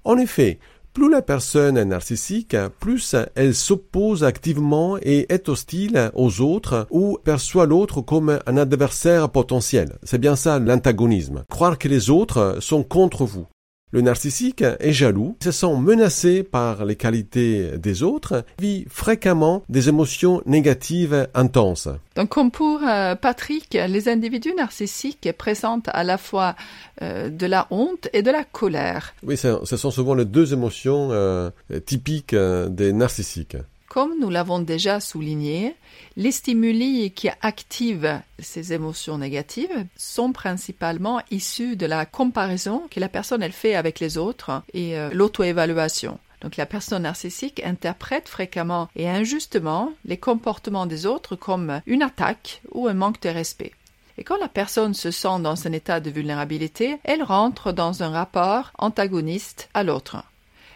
En 0.04 0.18
effet, 0.18 0.58
plus 0.92 1.10
la 1.10 1.22
personne 1.22 1.76
est 1.76 1.84
narcissique, 1.84 2.56
plus 2.80 3.16
elle 3.34 3.54
s'oppose 3.54 4.24
activement 4.24 4.98
et 5.00 5.32
est 5.32 5.48
hostile 5.48 6.10
aux 6.14 6.40
autres 6.40 6.86
ou 6.90 7.18
perçoit 7.24 7.66
l'autre 7.66 8.00
comme 8.00 8.38
un 8.46 8.56
adversaire 8.56 9.30
potentiel. 9.30 9.96
C'est 10.02 10.20
bien 10.20 10.36
ça 10.36 10.58
l'antagonisme. 10.58 11.44
Croire 11.48 11.78
que 11.78 11.88
les 11.88 12.10
autres 12.10 12.58
sont 12.60 12.82
contre 12.82 13.24
vous. 13.24 13.46
Le 13.92 14.00
narcissique 14.00 14.62
est 14.62 14.92
jaloux, 14.92 15.36
se 15.42 15.50
sent 15.50 15.76
menacé 15.76 16.42
par 16.42 16.86
les 16.86 16.96
qualités 16.96 17.76
des 17.76 18.02
autres, 18.02 18.42
vit 18.58 18.86
fréquemment 18.88 19.62
des 19.68 19.90
émotions 19.90 20.40
négatives 20.46 21.28
intenses. 21.34 21.88
Donc 22.16 22.30
comme 22.30 22.50
pour 22.50 22.80
euh, 22.82 23.14
Patrick, 23.16 23.74
les 23.74 24.08
individus 24.08 24.54
narcissiques 24.56 25.28
présentent 25.36 25.90
à 25.92 26.04
la 26.04 26.16
fois 26.16 26.56
euh, 27.02 27.28
de 27.28 27.44
la 27.44 27.66
honte 27.70 28.08
et 28.14 28.22
de 28.22 28.30
la 28.30 28.44
colère. 28.44 29.12
Oui, 29.22 29.36
ce 29.36 29.76
sont 29.76 29.90
souvent 29.90 30.14
les 30.14 30.24
deux 30.24 30.54
émotions 30.54 31.08
euh, 31.10 31.50
typiques 31.84 32.34
des 32.34 32.94
narcissiques. 32.94 33.58
Comme 33.92 34.18
nous 34.18 34.30
l'avons 34.30 34.58
déjà 34.58 35.00
souligné, 35.00 35.76
les 36.16 36.32
stimuli 36.32 37.10
qui 37.10 37.28
activent 37.42 38.22
ces 38.38 38.72
émotions 38.72 39.18
négatives 39.18 39.84
sont 39.96 40.32
principalement 40.32 41.20
issus 41.30 41.76
de 41.76 41.84
la 41.84 42.06
comparaison 42.06 42.84
que 42.90 43.00
la 43.00 43.10
personne 43.10 43.42
elle 43.42 43.52
fait 43.52 43.74
avec 43.74 44.00
les 44.00 44.16
autres 44.16 44.62
et 44.72 44.98
euh, 44.98 45.10
l'auto-évaluation. 45.12 46.18
Donc 46.40 46.56
la 46.56 46.64
personne 46.64 47.02
narcissique 47.02 47.62
interprète 47.66 48.30
fréquemment 48.30 48.88
et 48.96 49.10
injustement 49.10 49.92
les 50.06 50.16
comportements 50.16 50.86
des 50.86 51.04
autres 51.04 51.36
comme 51.36 51.82
une 51.84 52.02
attaque 52.02 52.62
ou 52.70 52.88
un 52.88 52.94
manque 52.94 53.20
de 53.20 53.28
respect. 53.28 53.72
Et 54.16 54.24
quand 54.24 54.38
la 54.38 54.48
personne 54.48 54.94
se 54.94 55.10
sent 55.10 55.40
dans 55.40 55.66
un 55.66 55.72
état 55.72 56.00
de 56.00 56.08
vulnérabilité, 56.08 56.96
elle 57.04 57.22
rentre 57.22 57.72
dans 57.72 58.02
un 58.02 58.08
rapport 58.08 58.72
antagoniste 58.78 59.68
à 59.74 59.82
l'autre. 59.82 60.24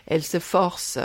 Elle 0.07 0.23
se 0.23 0.39
force 0.39 0.99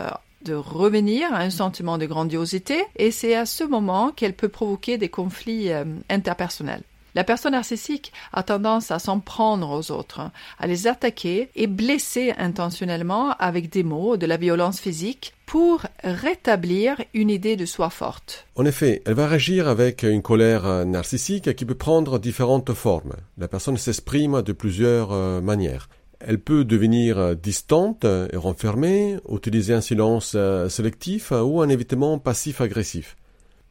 de 0.44 0.54
revenir 0.54 1.34
à 1.34 1.40
un 1.40 1.50
sentiment 1.50 1.98
de 1.98 2.06
grandiosité 2.06 2.84
et 2.96 3.12
c'est 3.12 3.36
à 3.36 3.46
ce 3.46 3.64
moment 3.64 4.12
qu'elle 4.12 4.34
peut 4.34 4.50
provoquer 4.50 4.98
des 4.98 5.10
conflits 5.10 5.72
euh, 5.72 5.86
interpersonnels. 6.10 6.84
La 7.14 7.26
personne 7.26 7.52
narcissique 7.52 8.14
a 8.32 8.42
tendance 8.42 8.90
à 8.90 9.00
s'en 9.00 9.20
prendre 9.20 9.70
aux 9.70 9.92
autres, 9.92 10.22
à 10.60 10.68
les 10.68 10.88
attaquer 10.88 11.50
et 11.56 11.68
blesser 11.68 12.34
intentionnellement 12.38 13.32
avec 13.38 13.70
des 13.70 13.84
mots, 13.84 14.16
de 14.16 14.26
la 14.26 14.38
violence 14.38 14.80
physique, 14.80 15.34
pour 15.46 15.82
rétablir 16.06 17.02
une 17.14 17.30
idée 17.30 17.58
de 17.58 17.66
soi 17.66 17.90
forte. 17.90 18.48
En 18.56 18.66
effet, 18.66 19.02
elle 19.06 19.16
va 19.16 19.28
réagir 19.28 19.68
avec 19.68 20.04
une 20.04 20.22
colère 20.22 20.66
euh, 20.66 20.86
narcissique 20.86 21.54
qui 21.54 21.66
peut 21.66 21.76
prendre 21.76 22.20
différentes 22.20 22.74
formes. 22.74 23.16
La 23.38 23.50
personne 23.50 23.76
s'exprime 23.76 24.42
de 24.42 24.54
plusieurs 24.54 25.12
euh, 25.12 25.42
manières. 25.42 25.90
Elle 26.26 26.40
peut 26.40 26.66
devenir 26.66 27.18
euh, 27.18 27.36
distante 27.36 28.06
et 28.06 28.38
renfermée, 28.38 29.18
utiliser 29.30 29.74
un 29.74 29.82
silence 29.82 30.34
euh, 30.36 30.70
sélectif 30.70 31.32
euh, 31.32 31.42
ou 31.42 31.62
un 31.62 31.70
évitement 31.70 32.20
passif-agressif. 32.20 33.18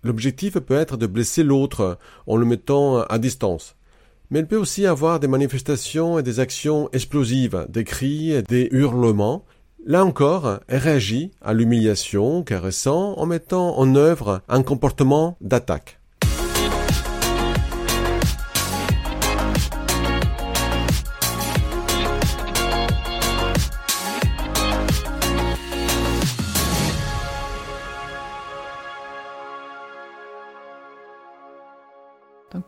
L'objectif 0.02 0.58
peut 0.58 0.76
être 0.76 0.96
de 0.96 1.06
blesser 1.06 1.42
l'autre 1.42 1.98
en 2.26 2.36
le 2.36 2.46
mettant 2.46 3.02
à 3.02 3.18
distance. 3.18 3.76
Mais 4.30 4.38
elle 4.38 4.46
peut 4.46 4.56
aussi 4.56 4.86
avoir 4.86 5.20
des 5.20 5.28
manifestations 5.28 6.18
et 6.18 6.22
des 6.22 6.40
actions 6.40 6.88
explosives, 6.92 7.66
des 7.68 7.84
cris, 7.84 8.42
des 8.44 8.68
hurlements. 8.72 9.44
Là 9.84 10.04
encore, 10.04 10.60
elle 10.68 10.78
réagit 10.78 11.32
à 11.42 11.52
l'humiliation, 11.52 12.42
caressant, 12.42 13.14
en 13.18 13.26
mettant 13.26 13.78
en 13.78 13.94
œuvre 13.94 14.40
un 14.48 14.62
comportement 14.62 15.36
d'attaque. 15.40 15.99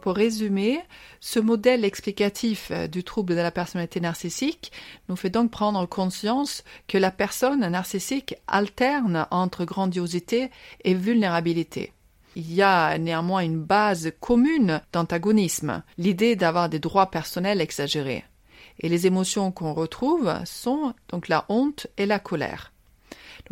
Pour 0.03 0.17
résumer, 0.17 0.81
ce 1.21 1.38
modèle 1.38 1.85
explicatif 1.85 2.71
euh, 2.73 2.88
du 2.88 3.05
trouble 3.05 3.35
de 3.35 3.41
la 3.41 3.53
personnalité 3.53 4.01
narcissique 4.01 4.73
nous 5.09 5.17
fait 5.17 5.31
donc 5.31 5.51
prendre 5.51 5.87
conscience 5.87 6.65
que 6.88 6.99
la 6.99 7.12
personne 7.12 7.61
narcissique 7.61 8.35
alterne 8.49 9.27
entre 9.31 9.65
grandiosité 9.65 10.51
et 10.85 10.95
vulnérabilité. 10.95 11.93
Il 12.35 12.53
y 12.53 12.62
a 12.62 12.99
néanmoins 12.99 13.45
une 13.45 13.62
base 13.62 14.12
commune 14.21 14.81
d'antagonisme, 14.93 15.83
l'idée 15.99 16.35
d'avoir 16.35 16.69
des 16.69 16.81
droits 16.81 17.11
personnels 17.11 17.61
exagérés. 17.61 18.25
Et 18.81 18.88
les 18.88 19.07
émotions 19.07 19.53
qu'on 19.53 19.73
retrouve 19.73 20.35
sont 20.45 20.95
donc 21.11 21.29
la 21.29 21.45
honte 21.49 21.87
et 21.97 22.07
la 22.07 22.19
colère. 22.19 22.72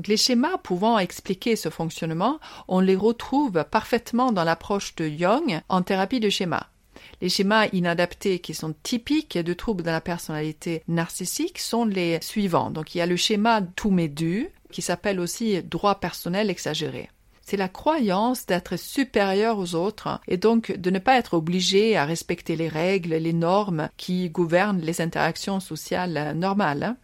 Les 0.07 0.17
schémas 0.17 0.59
pouvant 0.59 0.99
expliquer 0.99 1.57
ce 1.57 1.69
fonctionnement, 1.69 2.39
on 2.69 2.81
les 2.81 2.97
retrouve 2.97 3.65
parfaitement 3.71 4.33
dans 4.33 4.45
l'approche 4.45 4.95
de 4.97 5.07
Young 5.07 5.61
en 5.69 5.83
thérapie 5.83 6.21
de 6.21 6.31
schéma. 6.31 6.69
Les 7.21 7.29
schémas 7.29 7.69
inadaptés 7.73 8.39
qui 8.39 8.55
sont 8.55 8.75
typiques 8.83 9.39
de 9.39 9.53
troubles 9.53 9.83
de 9.83 9.91
la 9.91 10.01
personnalité 10.01 10.83
narcissique 10.89 11.59
sont 11.59 11.85
les 11.85 12.19
suivants. 12.23 12.71
Donc 12.71 12.95
il 12.95 12.99
y 12.99 13.03
a 13.03 13.07
le 13.07 13.17
schéma 13.17 13.63
tout 13.63 13.91
médu 13.91 14.49
qui 14.71 14.83
s'appelle 14.83 15.21
aussi 15.21 15.63
droit 15.63 16.01
personnel 16.01 16.51
exagéré. 16.51 17.11
C'est 17.43 17.57
la 17.57 17.69
croyance 17.69 18.47
d'être 18.47 18.77
supérieur 18.77 19.59
aux 19.59 19.75
autres 19.75 20.21
et 20.29 20.37
donc 20.37 20.73
de 20.73 20.91
ne 20.91 20.99
pas 20.99 21.17
être 21.17 21.35
obligé 21.35 21.97
à 21.97 22.05
respecter 22.05 22.57
les 22.57 22.69
règles, 22.69 23.15
les 23.15 23.33
normes 23.33 23.89
qui 23.97 24.31
gouvernent 24.31 24.81
les 24.81 25.01
interactions 25.01 25.61
sociales 25.61 26.35
normales. 26.37 26.97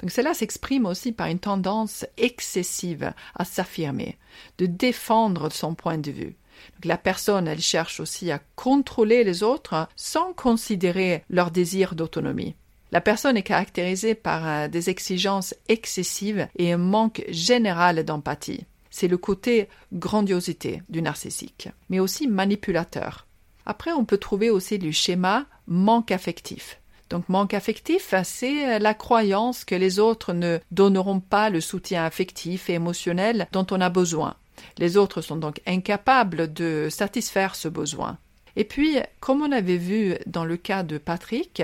Donc 0.00 0.10
cela 0.10 0.34
s'exprime 0.34 0.86
aussi 0.86 1.12
par 1.12 1.26
une 1.26 1.38
tendance 1.38 2.06
excessive 2.16 3.12
à 3.34 3.44
s'affirmer, 3.44 4.16
de 4.58 4.66
défendre 4.66 5.50
son 5.52 5.74
point 5.74 5.98
de 5.98 6.10
vue. 6.10 6.36
la 6.84 6.98
personne, 6.98 7.48
elle 7.48 7.60
cherche 7.60 8.00
aussi 8.00 8.30
à 8.30 8.40
contrôler 8.54 9.24
les 9.24 9.42
autres 9.42 9.88
sans 9.96 10.32
considérer 10.32 11.24
leur 11.28 11.50
désir 11.50 11.94
d'autonomie. 11.94 12.54
La 12.92 13.00
personne 13.00 13.36
est 13.36 13.42
caractérisée 13.42 14.14
par 14.14 14.46
euh, 14.46 14.68
des 14.68 14.90
exigences 14.90 15.54
excessives 15.68 16.48
et 16.56 16.72
un 16.72 16.76
manque 16.76 17.24
général 17.28 18.04
d'empathie 18.04 18.66
c'est 18.90 19.08
le 19.08 19.16
côté 19.16 19.68
grandiosité 19.92 20.82
du 20.88 21.02
narcissique, 21.02 21.68
mais 21.88 22.00
aussi 22.00 22.26
manipulateur. 22.26 23.26
Après, 23.66 23.92
on 23.92 24.04
peut 24.04 24.18
trouver 24.18 24.50
aussi 24.50 24.78
le 24.78 24.90
schéma 24.90 25.46
manque 25.66 26.10
affectif. 26.10 26.80
Donc 27.08 27.28
manque 27.28 27.54
affectif, 27.54 28.14
c'est 28.24 28.78
la 28.78 28.94
croyance 28.94 29.64
que 29.64 29.74
les 29.74 29.98
autres 29.98 30.32
ne 30.32 30.58
donneront 30.70 31.20
pas 31.20 31.50
le 31.50 31.60
soutien 31.60 32.04
affectif 32.04 32.70
et 32.70 32.74
émotionnel 32.74 33.48
dont 33.52 33.66
on 33.70 33.80
a 33.80 33.90
besoin. 33.90 34.36
Les 34.78 34.96
autres 34.96 35.20
sont 35.20 35.36
donc 35.36 35.60
incapables 35.66 36.52
de 36.52 36.88
satisfaire 36.90 37.54
ce 37.54 37.68
besoin. 37.68 38.18
Et 38.56 38.64
puis, 38.64 38.98
comme 39.20 39.42
on 39.42 39.52
avait 39.52 39.76
vu 39.76 40.16
dans 40.26 40.44
le 40.44 40.56
cas 40.56 40.82
de 40.82 40.98
Patrick, 40.98 41.62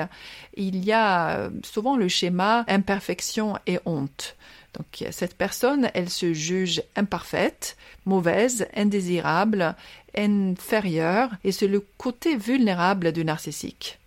il 0.55 0.85
y 0.85 0.93
a 0.93 1.51
souvent 1.65 1.97
le 1.97 2.09
schéma 2.09 2.65
imperfection 2.69 3.59
et 3.67 3.79
honte. 3.85 4.37
Donc 4.77 5.09
cette 5.11 5.37
personne, 5.37 5.91
elle 5.95 6.11
se 6.11 6.33
juge 6.33 6.83
imparfaite, 6.97 7.77
mauvaise, 8.05 8.67
indésirable, 8.75 9.75
inférieure, 10.17 11.31
et 11.45 11.53
c'est 11.53 11.67
le 11.67 11.81
côté 11.81 12.37
vulnérable 12.37 13.13
du 13.13 13.25
narcissique. 13.25 13.99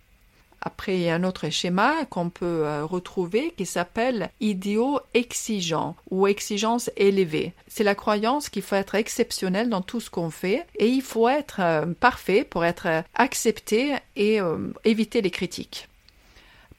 Après, 0.62 0.96
il 0.96 1.02
y 1.02 1.08
a 1.08 1.14
un 1.14 1.24
autre 1.24 1.48
schéma 1.48 2.04
qu'on 2.10 2.28
peut 2.28 2.66
euh, 2.66 2.84
retrouver 2.84 3.54
qui 3.56 3.64
s'appelle 3.64 4.30
idéaux 4.40 5.00
exigeant 5.14 5.96
ou 6.10 6.26
exigence 6.26 6.90
élevée. 6.98 7.54
C'est 7.66 7.84
la 7.84 7.94
croyance 7.94 8.50
qu'il 8.50 8.62
faut 8.62 8.76
être 8.76 8.94
exceptionnel 8.94 9.70
dans 9.70 9.80
tout 9.80 10.00
ce 10.00 10.10
qu'on 10.10 10.28
fait 10.28 10.66
et 10.78 10.86
il 10.86 11.00
faut 11.00 11.28
être 11.28 11.60
euh, 11.60 11.86
parfait 11.98 12.44
pour 12.44 12.66
être 12.66 12.86
euh, 12.86 13.02
accepté 13.14 13.94
et 14.16 14.38
éviter 14.84 15.22
les 15.22 15.30
critiques. 15.30 15.88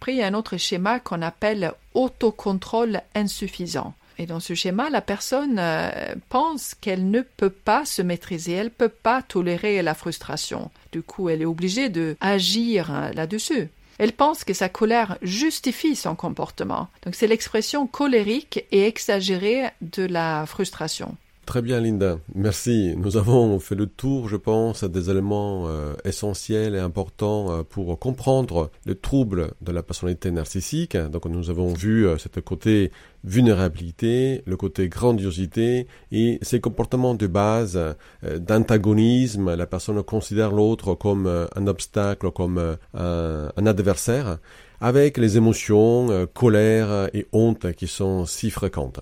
Un 0.08 0.34
autre 0.34 0.58
schéma 0.58 1.00
qu'on 1.00 1.22
appelle 1.22 1.74
autocontrôle 1.94 3.02
insuffisant. 3.16 3.94
Et 4.18 4.26
dans 4.26 4.40
ce 4.40 4.56
schéma, 4.56 4.90
la 4.90 5.02
personne 5.02 5.58
euh, 5.58 6.16
pense 6.30 6.76
qu'elle 6.76 7.10
ne 7.10 7.22
peut 7.22 7.52
pas 7.52 7.86
se 7.86 8.02
maîtriser, 8.02 8.54
elle 8.54 8.66
ne 8.66 8.70
peut 8.70 8.90
pas 8.90 9.22
tolérer 9.22 9.82
la 9.82 9.94
frustration. 9.94 10.70
Du 10.92 11.02
coup, 11.02 11.30
elle 11.30 11.42
est 11.42 11.46
obligée 11.46 11.90
de 11.90 12.18
agir 12.20 12.94
euh, 12.94 13.12
là-dessus. 13.14 13.70
Elle 14.00 14.14
pense 14.14 14.44
que 14.44 14.54
sa 14.54 14.70
colère 14.70 15.18
justifie 15.22 15.96
son 15.96 16.16
comportement. 16.16 16.88
Donc 17.04 17.16
c'est 17.16 17.28
l'expression 17.28 17.88
colérique 17.88 18.66
et 18.72 18.88
exagérée 18.88 19.70
de 19.82 20.04
la 20.04 20.46
frustration. 20.46 21.16
Très 21.46 21.64
bien, 21.64 21.82
Linda. 21.82 22.20
Merci. 22.36 22.94
Nous 22.98 23.18
avons 23.18 23.60
fait 23.60 23.76
le 23.76 23.88
tour, 23.88 24.30
je 24.30 24.38
pense, 24.38 24.84
des 24.84 25.10
éléments 25.10 25.68
euh, 25.68 25.96
essentiels 26.06 26.76
et 26.76 26.80
importants 26.80 27.52
euh, 27.52 27.64
pour 27.64 27.98
comprendre 28.00 28.70
le 28.86 28.96
trouble 28.96 29.52
de 29.62 29.72
la 29.72 29.82
personnalité 29.82 30.30
narcissique. 30.30 30.96
Donc, 30.96 31.26
nous 31.26 31.50
avons 31.50 31.74
vu 31.74 32.08
euh, 32.08 32.18
ce 32.18 32.40
côté 32.40 32.92
vulnérabilité, 33.24 34.44
le 34.46 34.56
côté 34.56 34.88
grandiosité 34.88 35.88
et 36.12 36.38
ces 36.44 36.62
comportements 36.62 37.16
de 37.16 37.28
base 37.28 37.80
d'antagonisme. 38.24 39.54
La 39.56 39.66
personne 39.66 40.02
considère 40.04 40.52
l'autre 40.52 40.94
comme 40.96 41.28
un 41.28 41.68
obstacle, 41.68 42.32
comme 42.32 42.78
un 42.96 43.66
adversaire 43.68 44.40
avec 44.80 45.18
les 45.18 45.38
émotions, 45.38 46.28
colère 46.34 47.10
et 47.14 47.28
honte 47.32 47.74
qui 47.74 47.86
sont 47.86 48.26
si 48.26 48.50
fréquentes. 48.50 49.02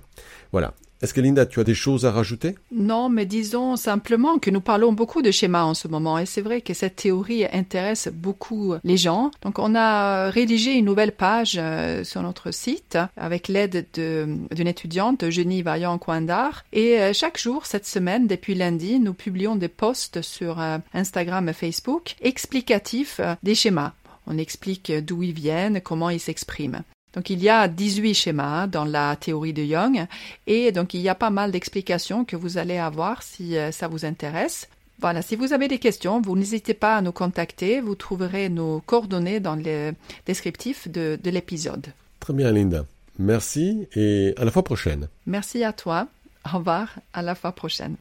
Voilà. 0.51 0.73
Est-ce 1.01 1.13
que 1.13 1.21
Linda, 1.21 1.45
tu 1.45 1.61
as 1.61 1.63
des 1.63 1.73
choses 1.73 2.05
à 2.05 2.11
rajouter? 2.11 2.55
Non, 2.73 3.07
mais 3.07 3.25
disons 3.25 3.77
simplement 3.77 4.37
que 4.37 4.49
nous 4.49 4.59
parlons 4.59 4.91
beaucoup 4.91 5.21
de 5.21 5.31
schémas 5.31 5.63
en 5.63 5.73
ce 5.73 5.87
moment 5.87 6.19
et 6.19 6.25
c'est 6.25 6.41
vrai 6.41 6.59
que 6.59 6.73
cette 6.73 6.97
théorie 6.97 7.45
intéresse 7.45 8.09
beaucoup 8.13 8.73
les 8.83 8.97
gens. 8.97 9.31
Donc 9.41 9.59
on 9.59 9.75
a 9.75 10.29
rédigé 10.29 10.73
une 10.73 10.85
nouvelle 10.85 11.13
page 11.13 11.55
euh, 11.57 12.03
sur 12.03 12.21
notre 12.21 12.51
site 12.51 12.97
avec 13.15 13.47
l'aide 13.47 13.85
d'une 13.93 14.67
étudiante, 14.67 15.23
Eugénie 15.23 15.61
Vaillant 15.61 15.99
d'art. 16.21 16.65
et 16.73 16.99
euh, 16.99 17.13
chaque 17.13 17.39
jour 17.39 17.65
cette 17.65 17.85
semaine, 17.85 18.27
depuis 18.27 18.55
lundi, 18.55 18.99
nous 18.99 19.13
publions 19.13 19.55
des 19.55 19.69
posts 19.69 20.21
sur 20.21 20.59
euh, 20.59 20.79
Instagram 20.93 21.47
et 21.47 21.53
Facebook 21.53 22.15
explicatifs 22.21 23.21
des 23.41 23.55
schémas. 23.55 23.93
On 24.27 24.37
explique 24.37 24.91
d'où 24.91 25.23
ils 25.23 25.33
viennent, 25.33 25.79
comment 25.81 26.09
ils 26.09 26.19
s'expriment. 26.19 26.83
Donc 27.13 27.29
il 27.29 27.41
y 27.41 27.49
a 27.49 27.67
18 27.67 28.13
schémas 28.13 28.67
dans 28.67 28.85
la 28.85 29.15
théorie 29.15 29.53
de 29.53 29.63
Young 29.63 30.05
et 30.47 30.71
donc 30.71 30.93
il 30.93 31.01
y 31.01 31.09
a 31.09 31.15
pas 31.15 31.29
mal 31.29 31.51
d'explications 31.51 32.23
que 32.25 32.35
vous 32.35 32.57
allez 32.57 32.77
avoir 32.77 33.23
si 33.23 33.57
euh, 33.57 33.71
ça 33.71 33.87
vous 33.87 34.05
intéresse. 34.05 34.67
Voilà, 35.01 35.21
si 35.21 35.35
vous 35.35 35.53
avez 35.53 35.67
des 35.69 35.79
questions, 35.79 36.21
vous 36.21 36.35
n'hésitez 36.35 36.73
pas 36.73 36.97
à 36.97 37.01
nous 37.01 37.13
contacter. 37.13 37.79
Vous 37.79 37.95
trouverez 37.95 38.49
nos 38.49 38.81
coordonnées 38.81 39.39
dans 39.39 39.55
le 39.55 39.93
descriptif 40.25 40.89
de, 40.89 41.17
de 41.23 41.29
l'épisode. 41.29 41.87
Très 42.19 42.33
bien, 42.33 42.51
Linda. 42.51 42.85
Merci 43.17 43.87
et 43.95 44.33
à 44.37 44.43
la 44.43 44.51
fois 44.51 44.63
prochaine. 44.63 45.07
Merci 45.25 45.63
à 45.63 45.71
toi. 45.71 46.07
Au 46.45 46.57
revoir. 46.57 46.99
À 47.13 47.21
la 47.21 47.35
fois 47.35 47.53
prochaine. 47.53 47.95